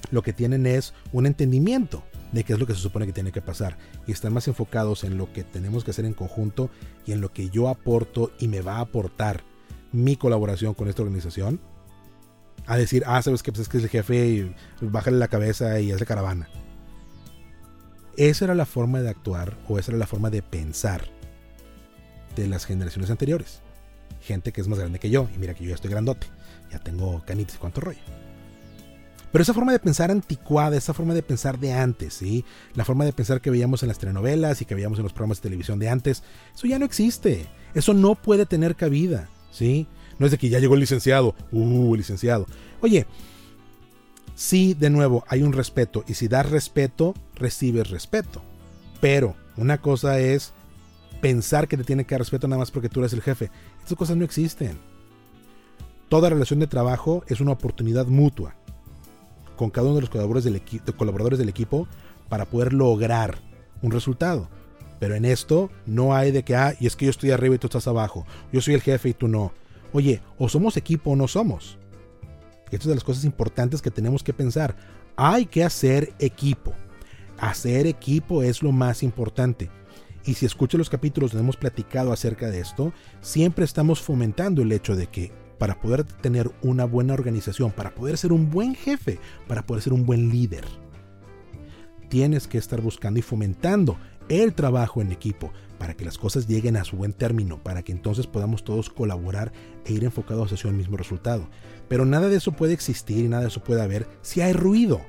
lo 0.10 0.24
que 0.24 0.34
tienen 0.34 0.66
es 0.66 0.94
un 1.12 1.26
entendimiento 1.26 2.04
de 2.32 2.44
qué 2.44 2.54
es 2.54 2.60
lo 2.60 2.66
que 2.66 2.74
se 2.74 2.80
supone 2.80 3.06
que 3.06 3.14
tiene 3.14 3.34
que 3.34 3.42
pasar 3.42 3.78
y 4.08 4.14
están 4.14 4.34
más 4.34 4.48
enfocados 4.48 5.04
en 5.04 5.18
lo 5.18 5.32
que 5.34 5.44
tenemos 5.44 5.84
que 5.84 5.92
hacer 5.92 6.06
en 6.06 6.14
conjunto 6.14 6.70
y 7.06 7.12
en 7.12 7.22
lo 7.22 7.34
que 7.34 7.50
yo 7.50 7.68
aporto 7.68 8.32
y 8.40 8.48
me 8.48 8.62
va 8.62 8.78
a 8.78 8.82
aportar 8.82 9.44
mi 9.92 10.16
colaboración 10.16 10.74
con 10.74 10.88
esta 10.88 11.02
organización 11.04 11.60
a 12.68 12.78
decir, 12.78 13.04
ah, 13.06 13.22
sabes 13.22 13.44
que 13.44 13.52
pues 13.52 13.64
es 13.64 13.70
que 13.70 13.78
es 13.80 13.84
el 13.84 13.90
jefe 13.90 14.28
y 14.28 14.56
bájale 14.80 15.18
la 15.18 15.28
cabeza 15.28 15.80
y 15.82 15.92
hace 15.92 16.06
caravana. 16.06 16.48
Esa 18.16 18.46
era 18.46 18.56
la 18.56 18.66
forma 18.66 19.02
de 19.02 19.10
actuar 19.10 19.58
o 19.68 19.78
esa 19.78 19.92
era 19.92 19.98
la 19.98 20.08
forma 20.08 20.30
de 20.30 20.42
pensar 20.42 21.04
de 22.36 22.48
las 22.48 22.66
generaciones 22.66 23.10
anteriores. 23.10 23.62
Gente 24.22 24.52
que 24.52 24.62
es 24.62 24.68
más 24.68 24.80
grande 24.80 25.00
que 25.00 25.10
yo, 25.10 25.28
y 25.36 25.38
mira 25.38 25.54
que 25.54 25.64
yo 25.64 25.70
ya 25.70 25.76
estoy 25.76 25.92
grandote, 25.92 26.28
ya 26.72 26.80
tengo 26.80 27.24
canitas 27.26 27.56
y 27.56 27.58
cuánto 27.58 27.82
rollo. 27.82 28.00
Pero 29.32 29.42
esa 29.42 29.54
forma 29.54 29.72
de 29.72 29.80
pensar 29.80 30.12
anticuada, 30.12 30.76
esa 30.76 30.94
forma 30.94 31.14
de 31.14 31.24
pensar 31.24 31.58
de 31.58 31.74
antes, 31.74 32.14
¿sí? 32.16 32.44
La 32.76 32.84
forma 32.84 33.06
de 33.06 33.14
pensar 33.14 33.40
que 33.40 33.50
veíamos 33.50 33.82
en 33.82 33.88
las 33.88 33.98
telenovelas 33.98 34.62
y 34.62 34.66
que 34.66 34.76
veíamos 34.76 35.00
en 35.00 35.04
los 35.04 35.14
programas 35.14 35.38
de 35.38 35.44
televisión 35.44 35.80
de 35.80 35.90
antes, 35.90 36.24
eso 36.54 36.68
ya 36.68 36.78
no 36.78 36.86
existe. 36.86 37.48
Eso 37.74 37.94
no 37.94 38.16
puede 38.16 38.46
tener 38.46 38.76
cabida. 38.76 39.30
¿sí? 39.52 39.88
No 40.18 40.26
es 40.26 40.32
de 40.32 40.38
que 40.38 40.50
ya 40.50 40.60
llegó 40.60 40.74
el 40.74 40.80
licenciado, 40.80 41.36
uh, 41.52 41.96
licenciado. 41.96 42.48
Oye, 42.82 43.06
sí, 44.36 44.74
de 44.74 44.90
nuevo, 44.90 45.24
hay 45.28 45.44
un 45.44 45.54
respeto, 45.54 46.04
y 46.08 46.16
si 46.16 46.28
das 46.28 46.50
respeto, 46.50 47.14
recibes 47.36 47.90
respeto. 47.90 48.42
Pero 49.00 49.36
una 49.58 49.80
cosa 49.80 50.20
es 50.20 50.54
pensar 51.22 51.68
que 51.68 51.78
te 51.78 51.84
tiene 51.84 52.06
que 52.06 52.16
dar 52.16 52.22
respeto 52.22 52.48
nada 52.48 52.60
más 52.60 52.72
porque 52.72 52.90
tú 52.90 53.00
eres 53.00 53.14
el 53.14 53.22
jefe. 53.22 53.50
Estas 53.80 53.98
cosas 53.98 54.18
no 54.18 54.26
existen. 54.26 54.78
Toda 56.10 56.30
relación 56.30 56.60
de 56.60 56.68
trabajo 56.68 57.24
es 57.28 57.40
una 57.40 57.52
oportunidad 57.52 58.08
mutua 58.08 58.56
con 59.56 59.70
cada 59.70 59.88
uno 59.88 59.96
de 59.96 60.02
los 60.02 60.10
colaboradores 60.10 61.38
del, 61.40 61.50
equipo 61.50 61.88
para 62.28 62.46
poder 62.46 62.74
lograr 62.74 63.40
un 63.82 63.92
resultado. 63.92 64.50
Pero 65.00 65.16
en 65.16 65.24
esto 65.24 65.70
no 65.86 66.16
hay 66.16 66.32
de 66.32 66.44
que, 66.44 66.56
ah, 66.56 66.74
y 66.80 66.88
es 66.88 66.96
que 66.96 67.06
yo 67.06 67.12
estoy 67.12 67.32
arriba 67.32 67.56
y 67.56 67.58
tú 67.60 67.68
estás 67.68 67.88
abajo. 67.88 68.26
Yo 68.52 68.60
soy 68.60 68.74
el 68.74 68.82
jefe 68.82 69.10
y 69.10 69.14
tú 69.14 69.28
no. 69.28 69.54
Oye, 69.94 70.22
o 70.38 70.50
somos 70.50 70.78
equipo 70.78 71.12
o 71.12 71.16
no 71.16 71.28
somos. 71.28 71.78
Esto 72.72 72.84
es 72.84 72.88
de 72.88 72.96
las 72.96 73.04
cosas 73.04 73.24
importantes 73.24 73.82
que 73.82 73.92
tenemos 73.92 74.24
que 74.24 74.34
pensar. 74.34 74.76
Hay 75.16 75.46
que 75.46 75.64
hacer 75.64 76.14
equipo. 76.20 76.74
Hacer 77.38 77.88
equipo 77.88 78.44
es 78.44 78.64
lo 78.64 78.72
más 78.72 79.04
importante. 79.04 79.70
Y 80.26 80.36
si 80.36 80.46
escuchas 80.46 80.78
los 80.78 80.90
capítulos 80.90 81.32
donde 81.32 81.44
hemos 81.44 81.58
platicado 81.58 82.12
acerca 82.12 82.50
de 82.50 82.60
esto, 82.60 82.94
siempre 83.22 83.66
estamos 83.66 84.02
fomentando 84.02 84.62
el 84.62 84.72
hecho 84.72 84.96
de 84.96 85.08
que 85.08 85.32
para 85.58 85.80
poder 85.80 86.04
tener 86.04 86.52
una 86.62 86.86
buena 86.86 87.14
organización, 87.14 87.72
para 87.72 87.94
poder 87.94 88.18
ser 88.18 88.34
un 88.34 88.50
buen 88.50 88.76
jefe, 88.76 89.20
para 89.48 89.66
poder 89.66 89.84
ser 89.84 89.94
un 89.94 90.06
buen 90.06 90.30
líder, 90.30 90.66
tienes 92.10 92.48
que 92.48 92.58
estar 92.58 92.82
buscando 92.82 93.20
y 93.20 93.24
fomentando 93.24 93.98
el 94.28 94.54
trabajo 94.54 95.02
en 95.02 95.12
equipo 95.12 95.52
para 95.78 95.96
que 95.96 96.06
las 96.06 96.18
cosas 96.18 96.48
lleguen 96.48 96.78
a 96.78 96.84
su 96.84 96.96
buen 96.96 97.14
término, 97.14 97.62
para 97.62 97.84
que 97.84 97.92
entonces 97.92 98.28
podamos 98.28 98.64
todos 98.64 98.90
colaborar 98.90 99.52
e 99.86 99.94
ir 99.94 100.04
enfocados 100.04 100.52
hacia 100.52 100.70
el 100.70 100.76
mismo 100.76 100.98
resultado. 100.98 101.50
Pero 101.88 102.06
nada 102.06 102.30
de 102.30 102.38
eso 102.38 102.52
puede 102.52 102.74
existir 102.74 103.26
y 103.26 103.28
nada 103.28 103.44
de 103.44 103.48
eso 103.50 103.64
puede 103.64 103.82
haber 103.82 104.08
si 104.22 104.42
hay 104.42 104.54
ruido 104.54 105.02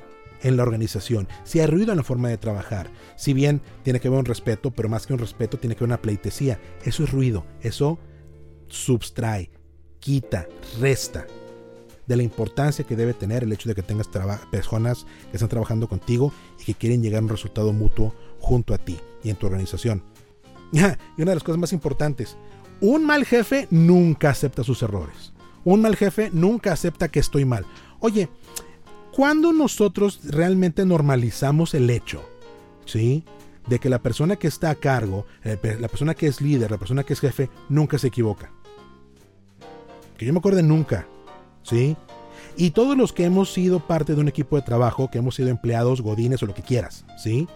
en 0.42 0.56
la 0.56 0.62
organización, 0.62 1.28
si 1.44 1.60
hay 1.60 1.66
ruido 1.66 1.92
en 1.92 1.98
la 1.98 2.04
forma 2.04 2.28
de 2.28 2.38
trabajar. 2.38 2.90
Si 3.16 3.32
bien 3.32 3.60
tiene 3.82 4.00
que 4.00 4.08
haber 4.08 4.20
un 4.20 4.26
respeto, 4.26 4.70
pero 4.70 4.88
más 4.88 5.06
que 5.06 5.12
un 5.12 5.18
respeto 5.18 5.58
tiene 5.58 5.74
que 5.74 5.80
haber 5.84 5.90
una 5.90 6.02
pleitesía. 6.02 6.60
Eso 6.84 7.04
es 7.04 7.12
ruido, 7.12 7.46
eso 7.60 7.98
subtrae, 8.68 9.50
quita, 10.00 10.48
resta 10.80 11.26
de 12.06 12.16
la 12.16 12.22
importancia 12.22 12.84
que 12.84 12.96
debe 12.96 13.14
tener 13.14 13.44
el 13.44 13.52
hecho 13.52 13.68
de 13.68 13.74
que 13.74 13.82
tengas 13.82 14.08
personas 14.50 15.06
que 15.30 15.36
están 15.36 15.48
trabajando 15.48 15.88
contigo 15.88 16.32
y 16.60 16.64
que 16.64 16.74
quieren 16.74 17.02
llegar 17.02 17.20
a 17.20 17.24
un 17.24 17.28
resultado 17.28 17.72
mutuo 17.72 18.14
junto 18.40 18.74
a 18.74 18.78
ti 18.78 18.98
y 19.22 19.30
en 19.30 19.36
tu 19.36 19.46
organización. 19.46 20.02
y 20.72 20.78
una 20.78 21.30
de 21.30 21.36
las 21.36 21.44
cosas 21.44 21.60
más 21.60 21.72
importantes, 21.72 22.36
un 22.80 23.06
mal 23.06 23.24
jefe 23.24 23.68
nunca 23.70 24.30
acepta 24.30 24.64
sus 24.64 24.82
errores. 24.82 25.32
Un 25.64 25.82
mal 25.82 25.94
jefe 25.94 26.30
nunca 26.32 26.72
acepta 26.72 27.08
que 27.08 27.20
estoy 27.20 27.44
mal. 27.44 27.64
Oye, 28.00 28.28
¿cuándo 29.12 29.52
nosotros 29.52 30.20
realmente 30.24 30.84
normalizamos 30.84 31.74
el 31.74 31.88
hecho? 31.90 32.22
¿Sí? 32.84 33.24
De 33.66 33.78
que 33.78 33.88
la 33.88 34.02
persona 34.02 34.36
que 34.36 34.48
está 34.48 34.70
a 34.70 34.74
cargo, 34.74 35.26
eh, 35.44 35.56
la 35.80 35.88
persona 35.88 36.14
que 36.14 36.26
es 36.26 36.40
líder, 36.40 36.70
la 36.70 36.78
persona 36.78 37.04
que 37.04 37.12
es 37.12 37.20
jefe, 37.20 37.48
nunca 37.68 37.98
se 37.98 38.08
equivoca. 38.08 38.50
Que 40.16 40.26
yo 40.26 40.32
me 40.32 40.40
acuerde 40.40 40.62
nunca. 40.62 41.06
¿Sí? 41.62 41.96
Y 42.56 42.70
todos 42.70 42.96
los 42.96 43.12
que 43.12 43.24
hemos 43.24 43.52
sido 43.52 43.80
parte 43.80 44.14
de 44.14 44.20
un 44.20 44.28
equipo 44.28 44.56
de 44.56 44.62
trabajo, 44.62 45.10
que 45.10 45.18
hemos 45.18 45.36
sido 45.36 45.48
empleados, 45.48 46.02
godines 46.02 46.42
o 46.42 46.46
lo 46.46 46.54
que 46.54 46.62
quieras, 46.62 47.04
¿sí? 47.16 47.48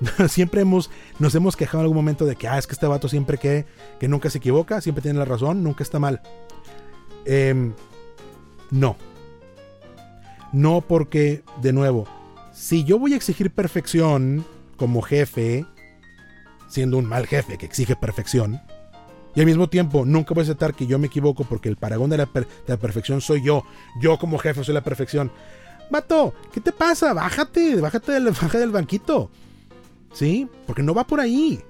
siempre 0.28 0.62
hemos, 0.62 0.90
nos 1.18 1.34
hemos 1.34 1.56
quejado 1.56 1.78
en 1.78 1.84
algún 1.84 1.96
momento 1.96 2.26
de 2.26 2.36
que, 2.36 2.48
ah, 2.48 2.58
es 2.58 2.66
que 2.66 2.72
este 2.72 2.86
vato 2.86 3.08
siempre 3.08 3.38
que, 3.38 3.66
que 3.98 4.08
nunca 4.08 4.30
se 4.30 4.38
equivoca, 4.38 4.80
siempre 4.80 5.02
tiene 5.02 5.18
la 5.18 5.24
razón, 5.24 5.62
nunca 5.62 5.82
está 5.82 5.98
mal. 5.98 6.20
Em, 7.24 7.72
no. 8.70 8.96
No 10.52 10.80
porque, 10.80 11.42
de 11.60 11.72
nuevo, 11.72 12.06
si 12.52 12.84
yo 12.84 12.98
voy 12.98 13.12
a 13.12 13.16
exigir 13.16 13.50
perfección 13.50 14.44
como 14.76 15.02
jefe, 15.02 15.66
siendo 16.68 16.98
un 16.98 17.06
mal 17.06 17.26
jefe 17.26 17.58
que 17.58 17.66
exige 17.66 17.96
perfección, 17.96 18.60
y 19.36 19.40
al 19.40 19.46
mismo 19.46 19.68
tiempo 19.68 20.06
nunca 20.06 20.32
voy 20.32 20.40
a 20.40 20.44
aceptar 20.44 20.74
que 20.74 20.86
yo 20.86 20.98
me 20.98 21.08
equivoco 21.08 21.44
porque 21.44 21.68
el 21.68 21.76
paragón 21.76 22.08
de 22.08 22.16
la, 22.16 22.26
perfección 22.78 23.20
soy 23.20 23.42
yo, 23.42 23.64
yo 24.00 24.18
como 24.18 24.38
jefe 24.38 24.64
soy 24.64 24.72
la 24.72 24.82
perfección. 24.82 25.30
Vato, 25.90 26.32
¿qué 26.52 26.60
te 26.60 26.72
pasa? 26.72 27.12
Bájate, 27.12 27.76
bájate 27.76 28.12
del, 28.12 28.24
bájate 28.24 28.58
del 28.58 28.70
banquito. 28.70 29.30
¿Sí? 30.14 30.48
Porque 30.66 30.82
no 30.82 30.94
va 30.94 31.06
por 31.06 31.20
ahí. 31.20 31.62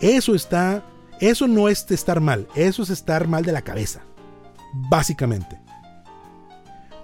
Eso 0.00 0.34
está, 0.34 0.82
eso 1.20 1.46
no 1.46 1.68
es 1.68 1.88
estar 1.88 2.20
mal, 2.20 2.48
eso 2.56 2.82
es 2.82 2.90
estar 2.90 3.28
mal 3.28 3.44
de 3.44 3.52
la 3.52 3.62
cabeza. 3.62 4.02
Básicamente. 4.74 5.65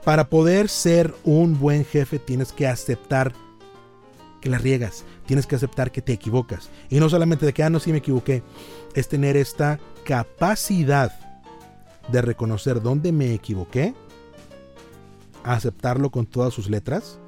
Para 0.04 0.28
poder 0.28 0.68
ser 0.68 1.14
un 1.24 1.58
buen 1.58 1.84
jefe 1.84 2.18
tienes 2.18 2.52
que 2.52 2.66
aceptar 2.66 3.32
que 4.40 4.50
la 4.50 4.58
riegas, 4.58 5.04
tienes 5.26 5.46
que 5.46 5.54
aceptar 5.54 5.92
que 5.92 6.02
te 6.02 6.12
equivocas. 6.12 6.70
Y 6.90 6.98
no 6.98 7.08
solamente 7.08 7.46
de 7.46 7.52
que, 7.52 7.62
ah, 7.62 7.70
no, 7.70 7.78
sí 7.78 7.92
me 7.92 7.98
equivoqué, 7.98 8.42
es 8.94 9.08
tener 9.08 9.36
esta 9.36 9.78
capacidad 10.04 11.12
de 12.10 12.20
reconocer 12.20 12.82
dónde 12.82 13.12
me 13.12 13.32
equivoqué, 13.32 13.94
aceptarlo 15.44 16.10
con 16.10 16.26
todas 16.26 16.52
sus 16.52 16.68
letras, 16.68 17.20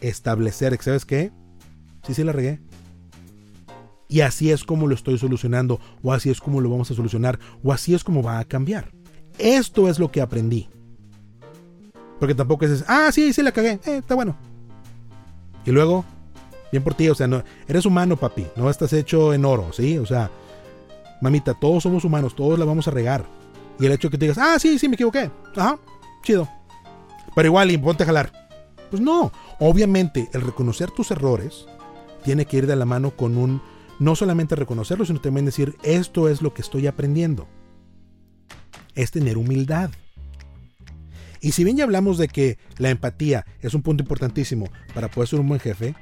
establecer, 0.00 0.78
¿sabes 0.80 1.04
qué? 1.04 1.32
Sí, 2.06 2.14
sí 2.14 2.22
la 2.22 2.30
regué. 2.30 2.60
Y 4.08 4.20
así 4.20 4.52
es 4.52 4.62
como 4.62 4.86
lo 4.86 4.94
estoy 4.94 5.18
solucionando, 5.18 5.80
o 6.04 6.12
así 6.12 6.30
es 6.30 6.40
como 6.40 6.60
lo 6.60 6.70
vamos 6.70 6.92
a 6.92 6.94
solucionar, 6.94 7.40
o 7.64 7.72
así 7.72 7.94
es 7.94 8.04
como 8.04 8.22
va 8.22 8.38
a 8.38 8.44
cambiar. 8.44 8.92
Esto 9.38 9.88
es 9.88 9.98
lo 9.98 10.12
que 10.12 10.20
aprendí. 10.20 10.68
Porque 12.24 12.34
tampoco 12.34 12.64
es, 12.64 12.82
ah, 12.88 13.12
sí, 13.12 13.34
sí 13.34 13.42
la 13.42 13.52
cagué, 13.52 13.72
eh, 13.84 13.98
está 13.98 14.14
bueno. 14.14 14.34
Y 15.66 15.72
luego, 15.72 16.06
bien 16.72 16.82
por 16.82 16.94
ti, 16.94 17.06
o 17.10 17.14
sea, 17.14 17.26
no, 17.26 17.44
eres 17.68 17.84
humano, 17.84 18.16
papi, 18.16 18.46
no 18.56 18.70
estás 18.70 18.94
hecho 18.94 19.34
en 19.34 19.44
oro, 19.44 19.74
¿sí? 19.74 19.98
O 19.98 20.06
sea, 20.06 20.30
mamita, 21.20 21.52
todos 21.52 21.82
somos 21.82 22.02
humanos, 22.02 22.34
todos 22.34 22.58
la 22.58 22.64
vamos 22.64 22.88
a 22.88 22.92
regar. 22.92 23.26
Y 23.78 23.84
el 23.84 23.92
hecho 23.92 24.08
de 24.08 24.12
que 24.12 24.16
te 24.16 24.24
digas, 24.24 24.38
ah, 24.38 24.58
sí, 24.58 24.78
sí, 24.78 24.88
me 24.88 24.94
equivoqué, 24.94 25.30
ajá, 25.54 25.78
chido. 26.22 26.48
Pero 27.34 27.46
igual, 27.46 27.70
y 27.70 27.76
ponte 27.76 28.04
a 28.04 28.06
jalar. 28.06 28.32
Pues 28.88 29.02
no, 29.02 29.30
obviamente 29.58 30.30
el 30.32 30.40
reconocer 30.40 30.90
tus 30.92 31.10
errores 31.10 31.66
tiene 32.24 32.46
que 32.46 32.56
ir 32.56 32.66
de 32.66 32.76
la 32.76 32.86
mano 32.86 33.10
con 33.10 33.36
un, 33.36 33.60
no 33.98 34.16
solamente 34.16 34.56
reconocerlo, 34.56 35.04
sino 35.04 35.20
también 35.20 35.44
decir, 35.44 35.76
esto 35.82 36.30
es 36.30 36.40
lo 36.40 36.54
que 36.54 36.62
estoy 36.62 36.86
aprendiendo. 36.86 37.46
Es 38.94 39.10
tener 39.10 39.36
humildad. 39.36 39.90
Y 41.44 41.52
si 41.52 41.62
bien 41.62 41.76
ya 41.76 41.84
hablamos 41.84 42.16
de 42.16 42.26
que 42.26 42.56
la 42.78 42.88
empatía 42.88 43.44
es 43.60 43.74
un 43.74 43.82
punto 43.82 44.02
importantísimo 44.02 44.70
para 44.94 45.10
poder 45.10 45.28
ser 45.28 45.40
un 45.40 45.48
buen 45.48 45.60
jefe, 45.60 45.94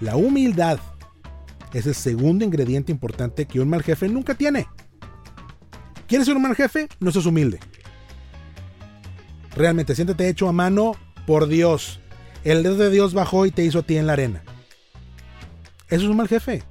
la 0.00 0.16
humildad 0.16 0.78
es 1.74 1.84
el 1.84 1.94
segundo 1.94 2.46
ingrediente 2.46 2.92
importante 2.92 3.44
que 3.44 3.60
un 3.60 3.68
mal 3.68 3.82
jefe 3.82 4.08
nunca 4.08 4.34
tiene. 4.34 4.66
¿Quieres 6.08 6.26
ser 6.26 6.34
un 6.34 6.40
mal 6.40 6.56
jefe? 6.56 6.88
No 6.98 7.12
seas 7.12 7.26
humilde. 7.26 7.60
Realmente, 9.54 9.94
siéntete 9.94 10.30
hecho 10.30 10.48
a 10.48 10.52
mano 10.52 10.92
por 11.26 11.46
Dios. 11.46 12.00
El 12.42 12.62
dedo 12.62 12.76
de 12.76 12.88
Dios 12.88 13.12
bajó 13.12 13.44
y 13.44 13.50
te 13.50 13.66
hizo 13.66 13.80
a 13.80 13.82
ti 13.82 13.98
en 13.98 14.06
la 14.06 14.14
arena. 14.14 14.44
Eso 15.88 16.04
es 16.04 16.08
un 16.08 16.16
mal 16.16 16.28
jefe. 16.28 16.62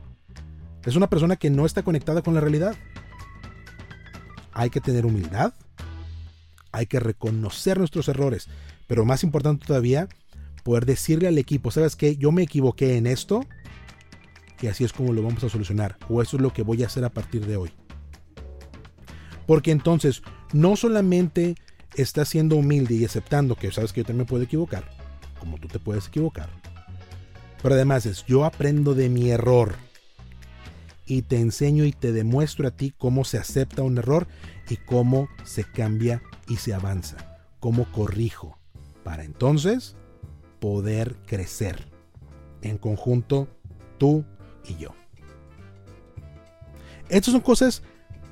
Es 0.84 0.96
una 0.96 1.12
persona 1.12 1.36
que 1.36 1.51
no 1.51 1.63
está 1.63 1.84
conectada 1.84 2.24
con 2.24 2.34
la 2.34 2.41
realidad. 2.41 2.75
Hay 4.51 4.72
que 4.72 4.82
tener 4.82 5.05
humildad 5.05 5.53
hay 6.75 6.88
que 6.88 7.00
reconocer 7.00 7.79
nuestros 7.79 8.10
errores, 8.10 8.50
pero 8.86 9.05
más 9.05 9.24
importante 9.24 9.65
todavía, 9.65 10.10
poder 10.63 10.86
decirle 10.86 11.27
al 11.27 11.38
equipo, 11.38 11.72
¿sabes 11.72 11.96
qué? 11.96 12.17
Yo 12.17 12.32
me 12.32 12.44
equivoqué 12.44 12.98
en 12.98 13.08
esto 13.08 13.46
y 14.62 14.67
así 14.67 14.84
es 14.84 14.91
como 14.91 15.13
lo 15.13 15.24
vamos 15.24 15.44
a 15.44 15.50
solucionar, 15.50 15.98
o 16.10 16.22
eso 16.22 16.36
es 16.36 16.41
lo 16.41 16.51
que 16.51 16.63
voy 16.63 16.84
a 16.84 16.88
hacer 16.88 17.05
a 17.05 17.10
partir 17.10 17.46
de 17.46 17.55
hoy. 17.55 17.72
Porque 19.48 19.72
entonces, 19.72 20.22
no 20.53 20.75
solamente 20.75 21.55
estás 21.96 22.29
siendo 22.29 22.58
humilde 22.58 22.96
y 22.96 23.05
aceptando 23.05 23.55
que 23.55 23.72
sabes 23.72 23.94
que 23.94 24.01
yo 24.01 24.08
también 24.08 24.27
puedo 24.27 24.44
equivocar, 24.44 24.89
como 25.39 25.58
tú 25.58 25.70
te 25.70 25.79
puedes 25.79 26.08
equivocar, 26.08 26.50
pero 27.62 27.75
además 27.75 28.05
es, 28.05 28.25
yo 28.25 28.44
aprendo 28.44 28.96
de 28.96 29.08
mi 29.08 29.29
error 29.29 29.75
y 31.05 31.22
te 31.22 31.39
enseño 31.39 31.86
y 31.86 31.94
te 31.94 32.12
demuestro 32.12 32.67
a 32.67 32.72
ti 32.72 32.94
cómo 32.98 33.24
se 33.24 33.38
acepta 33.38 33.82
un 33.82 33.98
error 33.98 34.27
y 34.70 34.75
cómo 34.75 35.29
se 35.46 35.63
cambia 35.63 36.22
y 36.48 36.58
se 36.58 36.74
avanza. 36.74 37.18
¿Cómo 37.60 37.92
corrijo? 37.92 38.58
Para 39.04 39.24
entonces 39.24 39.96
poder 40.60 41.16
crecer 41.25 41.92
en 42.62 42.78
conjunto 42.78 43.48
tú 43.98 44.25
y 44.66 44.75
yo. 44.75 44.90
Estas 47.10 47.34
son 47.34 47.42
cosas 47.42 47.84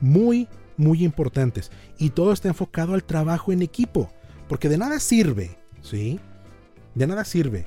muy, 0.01 0.47
muy 0.77 1.03
importantes 1.03 1.71
y 1.97 2.09
todo 2.09 2.33
está 2.33 2.47
enfocado 2.47 2.95
al 2.95 3.03
trabajo 3.03 3.51
en 3.51 3.61
equipo, 3.61 4.11
porque 4.47 4.69
de 4.69 4.77
nada 4.77 4.99
sirve, 4.99 5.57
¿sí? 5.81 6.19
De 6.95 7.05
nada 7.05 7.23
sirve 7.23 7.65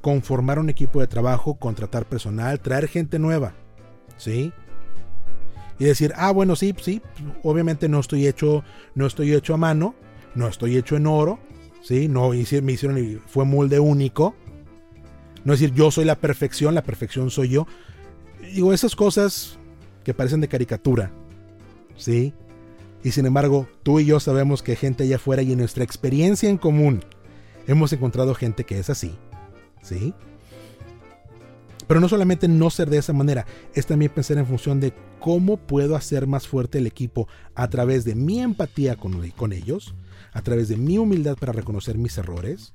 conformar 0.00 0.58
un 0.58 0.70
equipo 0.70 1.00
de 1.00 1.06
trabajo, 1.06 1.54
contratar 1.54 2.06
personal, 2.06 2.60
traer 2.60 2.88
gente 2.88 3.18
nueva, 3.18 3.54
¿sí? 4.16 4.52
Y 5.80 5.86
decir, 5.86 6.12
ah, 6.16 6.30
bueno, 6.30 6.56
sí, 6.56 6.74
sí, 6.78 7.00
obviamente 7.42 7.88
no 7.88 8.00
estoy 8.00 8.26
hecho, 8.26 8.62
no 8.94 9.06
estoy 9.06 9.32
hecho 9.32 9.54
a 9.54 9.56
mano, 9.56 9.94
no 10.34 10.46
estoy 10.46 10.76
hecho 10.76 10.94
en 10.94 11.06
oro, 11.06 11.40
¿sí? 11.80 12.06
No 12.06 12.28
me 12.28 12.36
hicieron 12.36 13.22
fue 13.26 13.46
molde 13.46 13.80
único. 13.80 14.34
No 15.42 15.52
decir, 15.52 15.72
yo 15.72 15.90
soy 15.90 16.04
la 16.04 16.16
perfección, 16.16 16.74
la 16.74 16.82
perfección 16.82 17.30
soy 17.30 17.48
yo. 17.48 17.66
Digo, 18.52 18.74
esas 18.74 18.94
cosas 18.94 19.58
que 20.04 20.12
parecen 20.12 20.42
de 20.42 20.48
caricatura, 20.48 21.12
¿sí? 21.96 22.34
Y 23.02 23.12
sin 23.12 23.24
embargo, 23.24 23.66
tú 23.82 24.00
y 24.00 24.04
yo 24.04 24.20
sabemos 24.20 24.62
que 24.62 24.76
gente 24.76 25.04
allá 25.04 25.16
afuera 25.16 25.40
y 25.40 25.52
en 25.52 25.60
nuestra 25.60 25.82
experiencia 25.82 26.50
en 26.50 26.58
común 26.58 27.02
hemos 27.66 27.90
encontrado 27.94 28.34
gente 28.34 28.64
que 28.64 28.78
es 28.78 28.90
así, 28.90 29.14
¿sí? 29.80 30.12
Pero 31.90 31.98
no 31.98 32.08
solamente 32.08 32.46
no 32.46 32.70
ser 32.70 32.88
de 32.88 32.98
esa 32.98 33.12
manera, 33.12 33.46
es 33.74 33.84
también 33.84 34.12
pensar 34.14 34.38
en 34.38 34.46
función 34.46 34.78
de 34.78 34.94
cómo 35.18 35.56
puedo 35.56 35.96
hacer 35.96 36.28
más 36.28 36.46
fuerte 36.46 36.78
el 36.78 36.86
equipo 36.86 37.26
a 37.56 37.68
través 37.68 38.04
de 38.04 38.14
mi 38.14 38.38
empatía 38.38 38.94
con, 38.94 39.28
con 39.30 39.52
ellos, 39.52 39.96
a 40.32 40.40
través 40.40 40.68
de 40.68 40.76
mi 40.76 40.98
humildad 40.98 41.36
para 41.36 41.52
reconocer 41.52 41.98
mis 41.98 42.16
errores 42.16 42.72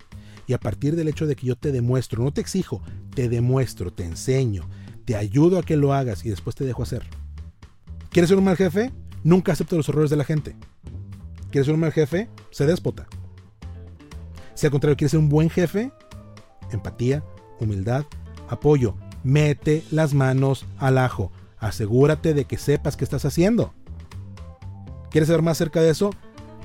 y 0.47 0.51
a 0.51 0.60
partir 0.60 0.97
del 0.97 1.08
hecho 1.08 1.28
de 1.28 1.38
que 1.38 1.47
yo 1.47 1.56
te 1.56 1.71
demuestro, 1.71 2.25
no 2.25 2.34
te 2.34 2.41
exijo, 2.41 2.82
te 3.15 3.30
demuestro, 3.30 3.93
te 3.93 4.04
enseño, 4.04 4.67
te 5.06 5.15
ayudo 5.15 5.60
a 5.60 5.63
que 5.63 5.78
lo 5.78 5.93
hagas 5.93 6.25
y 6.25 6.30
después 6.30 6.54
te 6.58 6.65
dejo 6.65 6.84
hacer. 6.84 7.04
¿Quieres 8.10 8.28
ser 8.28 8.38
un 8.38 8.43
mal 8.43 8.58
jefe? 8.58 8.91
Nunca 9.23 9.54
acepto 9.54 9.78
los 9.78 9.88
errores 9.88 10.10
de 10.10 10.17
la 10.17 10.25
gente. 10.25 10.58
¿Quieres 11.51 11.67
ser 11.67 11.75
un 11.75 11.80
mal 11.80 11.93
jefe? 11.93 12.28
Sé 12.51 12.65
déspota. 12.65 13.08
Si 14.56 14.65
al 14.65 14.73
contrario 14.73 14.97
quieres 14.97 15.12
ser 15.12 15.21
un 15.21 15.30
buen 15.30 15.49
jefe, 15.49 15.93
empatía, 16.73 17.23
humildad, 17.62 18.04
apoyo, 18.49 18.95
mete 19.26 19.84
las 19.92 20.14
manos 20.14 20.66
al 20.78 21.00
ajo. 21.00 21.32
Asegúrate 21.58 22.34
de 22.34 22.46
que 22.46 22.58
sepas 22.58 22.96
qué 22.96 23.04
estás 23.04 23.26
haciendo. 23.26 23.74
¿Quieres 25.10 25.28
saber 25.28 25.42
más 25.42 25.58
acerca 25.58 25.82
de 25.82 25.90
eso? 25.90 26.12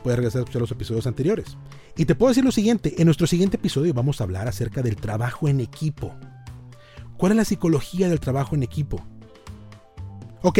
Puedes 0.05 0.19
regresar 0.19 0.41
a 0.41 0.43
escuchar 0.43 0.61
los 0.61 0.71
episodios 0.71 1.07
anteriores. 1.07 1.57
Y 1.97 2.05
te 2.05 2.15
puedo 2.15 2.29
decir 2.29 2.45
lo 2.45 2.53
siguiente, 2.53 2.95
en 2.99 3.07
nuestro 3.07 3.27
siguiente 3.27 3.57
episodio 3.57 3.95
vamos 3.95 4.21
a 4.21 4.25
hablar 4.25 4.47
acerca 4.47 4.83
del 4.83 4.97
trabajo 4.97 5.49
en 5.49 5.61
equipo. 5.61 6.15
¿Cuál 7.17 7.33
es 7.33 7.37
la 7.37 7.45
psicología 7.45 8.09
del 8.09 8.21
trabajo 8.21 8.55
en 8.55 8.63
equipo? 8.63 9.03
Ok, 10.43 10.59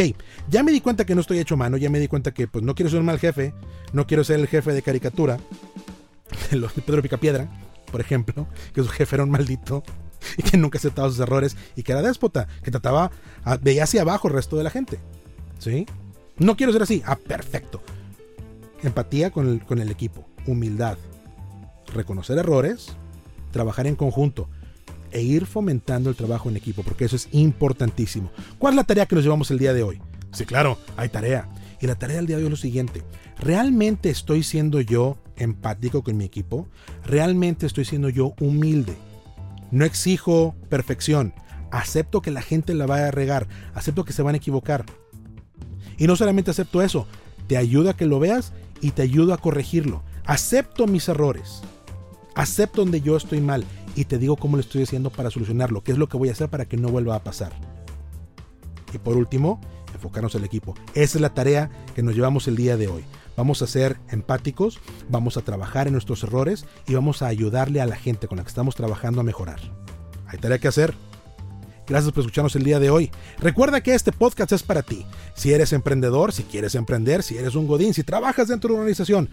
ya 0.49 0.63
me 0.63 0.71
di 0.71 0.81
cuenta 0.81 1.05
que 1.05 1.15
no 1.15 1.21
estoy 1.21 1.39
hecho 1.39 1.57
mano, 1.57 1.77
ya 1.77 1.89
me 1.89 1.99
di 1.99 2.07
cuenta 2.07 2.33
que 2.33 2.47
pues 2.47 2.63
no 2.63 2.75
quiero 2.75 2.89
ser 2.89 2.99
un 2.99 3.05
mal 3.05 3.19
jefe, 3.19 3.53
no 3.93 4.05
quiero 4.05 4.23
ser 4.23 4.39
el 4.39 4.47
jefe 4.47 4.73
de 4.73 4.81
caricatura, 4.81 5.37
de 6.51 6.81
Pedro 6.85 7.01
Picapiedra, 7.01 7.49
por 7.91 8.01
ejemplo, 8.01 8.47
que 8.73 8.83
su 8.83 8.89
jefe 8.89 9.15
era 9.15 9.23
un 9.23 9.31
maldito, 9.31 9.83
y 10.37 10.43
que 10.43 10.57
nunca 10.57 10.77
aceptaba 10.77 11.09
sus 11.09 11.19
errores 11.19 11.57
y 11.75 11.83
que 11.83 11.91
era 11.91 12.01
déspota, 12.01 12.47
que 12.63 12.71
trataba, 12.71 13.11
a, 13.43 13.57
veía 13.57 13.83
hacia 13.83 14.01
abajo 14.01 14.27
el 14.27 14.33
resto 14.33 14.57
de 14.57 14.63
la 14.63 14.69
gente. 14.69 14.99
¿Sí? 15.59 15.85
No 16.37 16.55
quiero 16.55 16.73
ser 16.73 16.81
así. 16.81 17.03
Ah, 17.05 17.15
perfecto. 17.15 17.81
Empatía 18.83 19.31
con 19.31 19.47
el, 19.47 19.65
con 19.65 19.79
el 19.79 19.91
equipo, 19.91 20.27
humildad, 20.47 20.97
reconocer 21.93 22.37
errores, 22.37 22.95
trabajar 23.51 23.85
en 23.85 23.95
conjunto 23.95 24.49
e 25.11 25.21
ir 25.21 25.45
fomentando 25.45 26.09
el 26.09 26.15
trabajo 26.15 26.49
en 26.49 26.57
equipo, 26.57 26.83
porque 26.83 27.05
eso 27.05 27.15
es 27.15 27.27
importantísimo. 27.31 28.31
¿Cuál 28.57 28.73
es 28.73 28.77
la 28.77 28.83
tarea 28.85 29.05
que 29.05 29.15
nos 29.15 29.23
llevamos 29.23 29.51
el 29.51 29.59
día 29.59 29.73
de 29.73 29.83
hoy? 29.83 30.01
Sí, 30.31 30.45
claro, 30.45 30.77
hay 30.97 31.09
tarea. 31.09 31.49
Y 31.81 31.87
la 31.87 31.95
tarea 31.95 32.17
del 32.17 32.27
día 32.27 32.37
de 32.37 32.43
hoy 32.43 32.47
es 32.47 32.51
lo 32.51 32.57
siguiente. 32.57 33.03
¿Realmente 33.37 34.09
estoy 34.09 34.43
siendo 34.43 34.81
yo 34.81 35.17
empático 35.35 36.03
con 36.03 36.15
mi 36.15 36.25
equipo? 36.25 36.67
¿Realmente 37.05 37.65
estoy 37.65 37.85
siendo 37.85 38.09
yo 38.09 38.33
humilde? 38.39 38.95
No 39.71 39.85
exijo 39.85 40.55
perfección. 40.69 41.33
Acepto 41.71 42.21
que 42.21 42.31
la 42.31 42.41
gente 42.41 42.73
la 42.73 42.85
vaya 42.85 43.07
a 43.07 43.11
regar. 43.11 43.47
Acepto 43.73 44.03
que 44.03 44.13
se 44.13 44.21
van 44.21 44.35
a 44.35 44.37
equivocar. 44.37 44.85
Y 45.97 46.07
no 46.07 46.15
solamente 46.15 46.51
acepto 46.51 46.81
eso, 46.81 47.07
te 47.47 47.57
ayudo 47.57 47.89
a 47.89 47.95
que 47.95 48.05
lo 48.05 48.19
veas 48.19 48.53
y 48.81 48.91
te 48.91 49.01
ayudo 49.01 49.33
a 49.33 49.37
corregirlo. 49.37 50.03
Acepto 50.25 50.87
mis 50.87 51.07
errores. 51.07 51.61
Acepto 52.35 52.81
donde 52.81 53.01
yo 53.01 53.15
estoy 53.17 53.41
mal 53.41 53.65
y 53.95 54.05
te 54.05 54.17
digo 54.17 54.35
cómo 54.35 54.57
lo 54.57 54.61
estoy 54.61 54.83
haciendo 54.83 55.09
para 55.09 55.31
solucionarlo, 55.31 55.83
qué 55.83 55.91
es 55.91 55.97
lo 55.97 56.07
que 56.07 56.17
voy 56.17 56.29
a 56.29 56.31
hacer 56.31 56.49
para 56.49 56.65
que 56.65 56.77
no 56.77 56.89
vuelva 56.89 57.15
a 57.15 57.23
pasar. 57.23 57.51
Y 58.93 58.97
por 58.97 59.17
último, 59.17 59.61
enfocarnos 59.93 60.35
al 60.35 60.43
equipo. 60.43 60.75
Esa 60.93 61.17
es 61.17 61.21
la 61.21 61.33
tarea 61.33 61.69
que 61.95 62.03
nos 62.03 62.15
llevamos 62.15 62.47
el 62.47 62.55
día 62.55 62.77
de 62.77 62.87
hoy. 62.87 63.03
Vamos 63.37 63.61
a 63.61 63.67
ser 63.67 63.97
empáticos, 64.09 64.79
vamos 65.09 65.37
a 65.37 65.41
trabajar 65.41 65.87
en 65.87 65.93
nuestros 65.93 66.23
errores 66.23 66.65
y 66.87 66.93
vamos 66.93 67.21
a 67.21 67.27
ayudarle 67.27 67.81
a 67.81 67.85
la 67.85 67.95
gente 67.95 68.27
con 68.27 68.37
la 68.37 68.43
que 68.43 68.49
estamos 68.49 68.75
trabajando 68.75 69.21
a 69.21 69.23
mejorar. 69.23 69.59
Hay 70.27 70.37
tarea 70.39 70.59
que 70.59 70.67
hacer. 70.67 70.93
Gracias 71.87 72.13
por 72.13 72.21
escucharnos 72.21 72.55
el 72.55 72.63
día 72.63 72.79
de 72.79 72.89
hoy. 72.89 73.11
Recuerda 73.39 73.81
que 73.81 73.93
este 73.93 74.11
podcast 74.11 74.51
es 74.51 74.63
para 74.63 74.81
ti. 74.81 75.05
Si 75.35 75.51
eres 75.51 75.73
emprendedor, 75.73 76.31
si 76.31 76.43
quieres 76.43 76.75
emprender, 76.75 77.23
si 77.23 77.37
eres 77.37 77.55
un 77.55 77.67
godín, 77.67 77.93
si 77.93 78.03
trabajas 78.03 78.47
dentro 78.47 78.69
de 78.69 78.73
una 78.75 78.81
organización, 78.81 79.29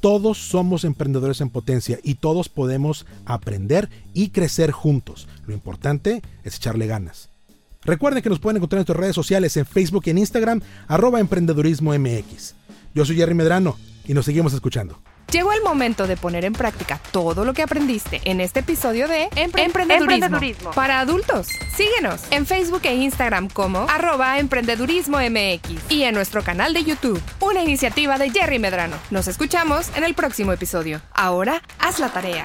todos 0.00 0.38
somos 0.38 0.84
emprendedores 0.84 1.40
en 1.40 1.50
potencia 1.50 1.98
y 2.02 2.14
todos 2.14 2.48
podemos 2.48 3.06
aprender 3.24 3.88
y 4.14 4.30
crecer 4.30 4.72
juntos. 4.72 5.28
Lo 5.46 5.54
importante 5.54 6.22
es 6.42 6.56
echarle 6.56 6.86
ganas. 6.86 7.28
Recuerden 7.82 8.22
que 8.22 8.28
nos 8.28 8.40
pueden 8.40 8.58
encontrar 8.58 8.78
en 8.78 8.80
nuestras 8.80 8.98
redes 8.98 9.14
sociales 9.14 9.56
en 9.56 9.64
Facebook 9.64 10.02
y 10.06 10.10
en 10.10 10.18
Instagram, 10.18 10.60
arroba 10.86 11.20
emprendedurismo 11.20 11.98
MX. 11.98 12.54
Yo 12.94 13.04
soy 13.04 13.16
Jerry 13.16 13.34
Medrano 13.34 13.76
y 14.06 14.14
nos 14.14 14.24
seguimos 14.24 14.52
escuchando. 14.52 15.00
Llegó 15.30 15.52
el 15.52 15.62
momento 15.62 16.08
de 16.08 16.16
poner 16.16 16.44
en 16.44 16.52
práctica 16.52 17.00
todo 17.12 17.44
lo 17.44 17.54
que 17.54 17.62
aprendiste 17.62 18.20
en 18.24 18.40
este 18.40 18.60
episodio 18.60 19.06
de 19.06 19.28
Emprendedurismo, 19.36 20.72
para 20.72 20.98
adultos. 20.98 21.46
Síguenos 21.76 22.22
en 22.32 22.46
Facebook 22.46 22.80
e 22.82 22.94
Instagram 22.96 23.48
como 23.48 23.86
arroba 23.88 24.40
emprendedurismo 24.40 25.18
MX 25.18 25.88
y 25.88 26.02
en 26.02 26.14
nuestro 26.14 26.42
canal 26.42 26.74
de 26.74 26.82
YouTube, 26.82 27.22
una 27.38 27.62
iniciativa 27.62 28.18
de 28.18 28.30
Jerry 28.30 28.58
Medrano. 28.58 28.96
Nos 29.10 29.28
escuchamos 29.28 29.88
en 29.96 30.02
el 30.02 30.14
próximo 30.14 30.52
episodio. 30.52 31.00
Ahora, 31.12 31.62
haz 31.78 32.00
la 32.00 32.12
tarea. 32.12 32.42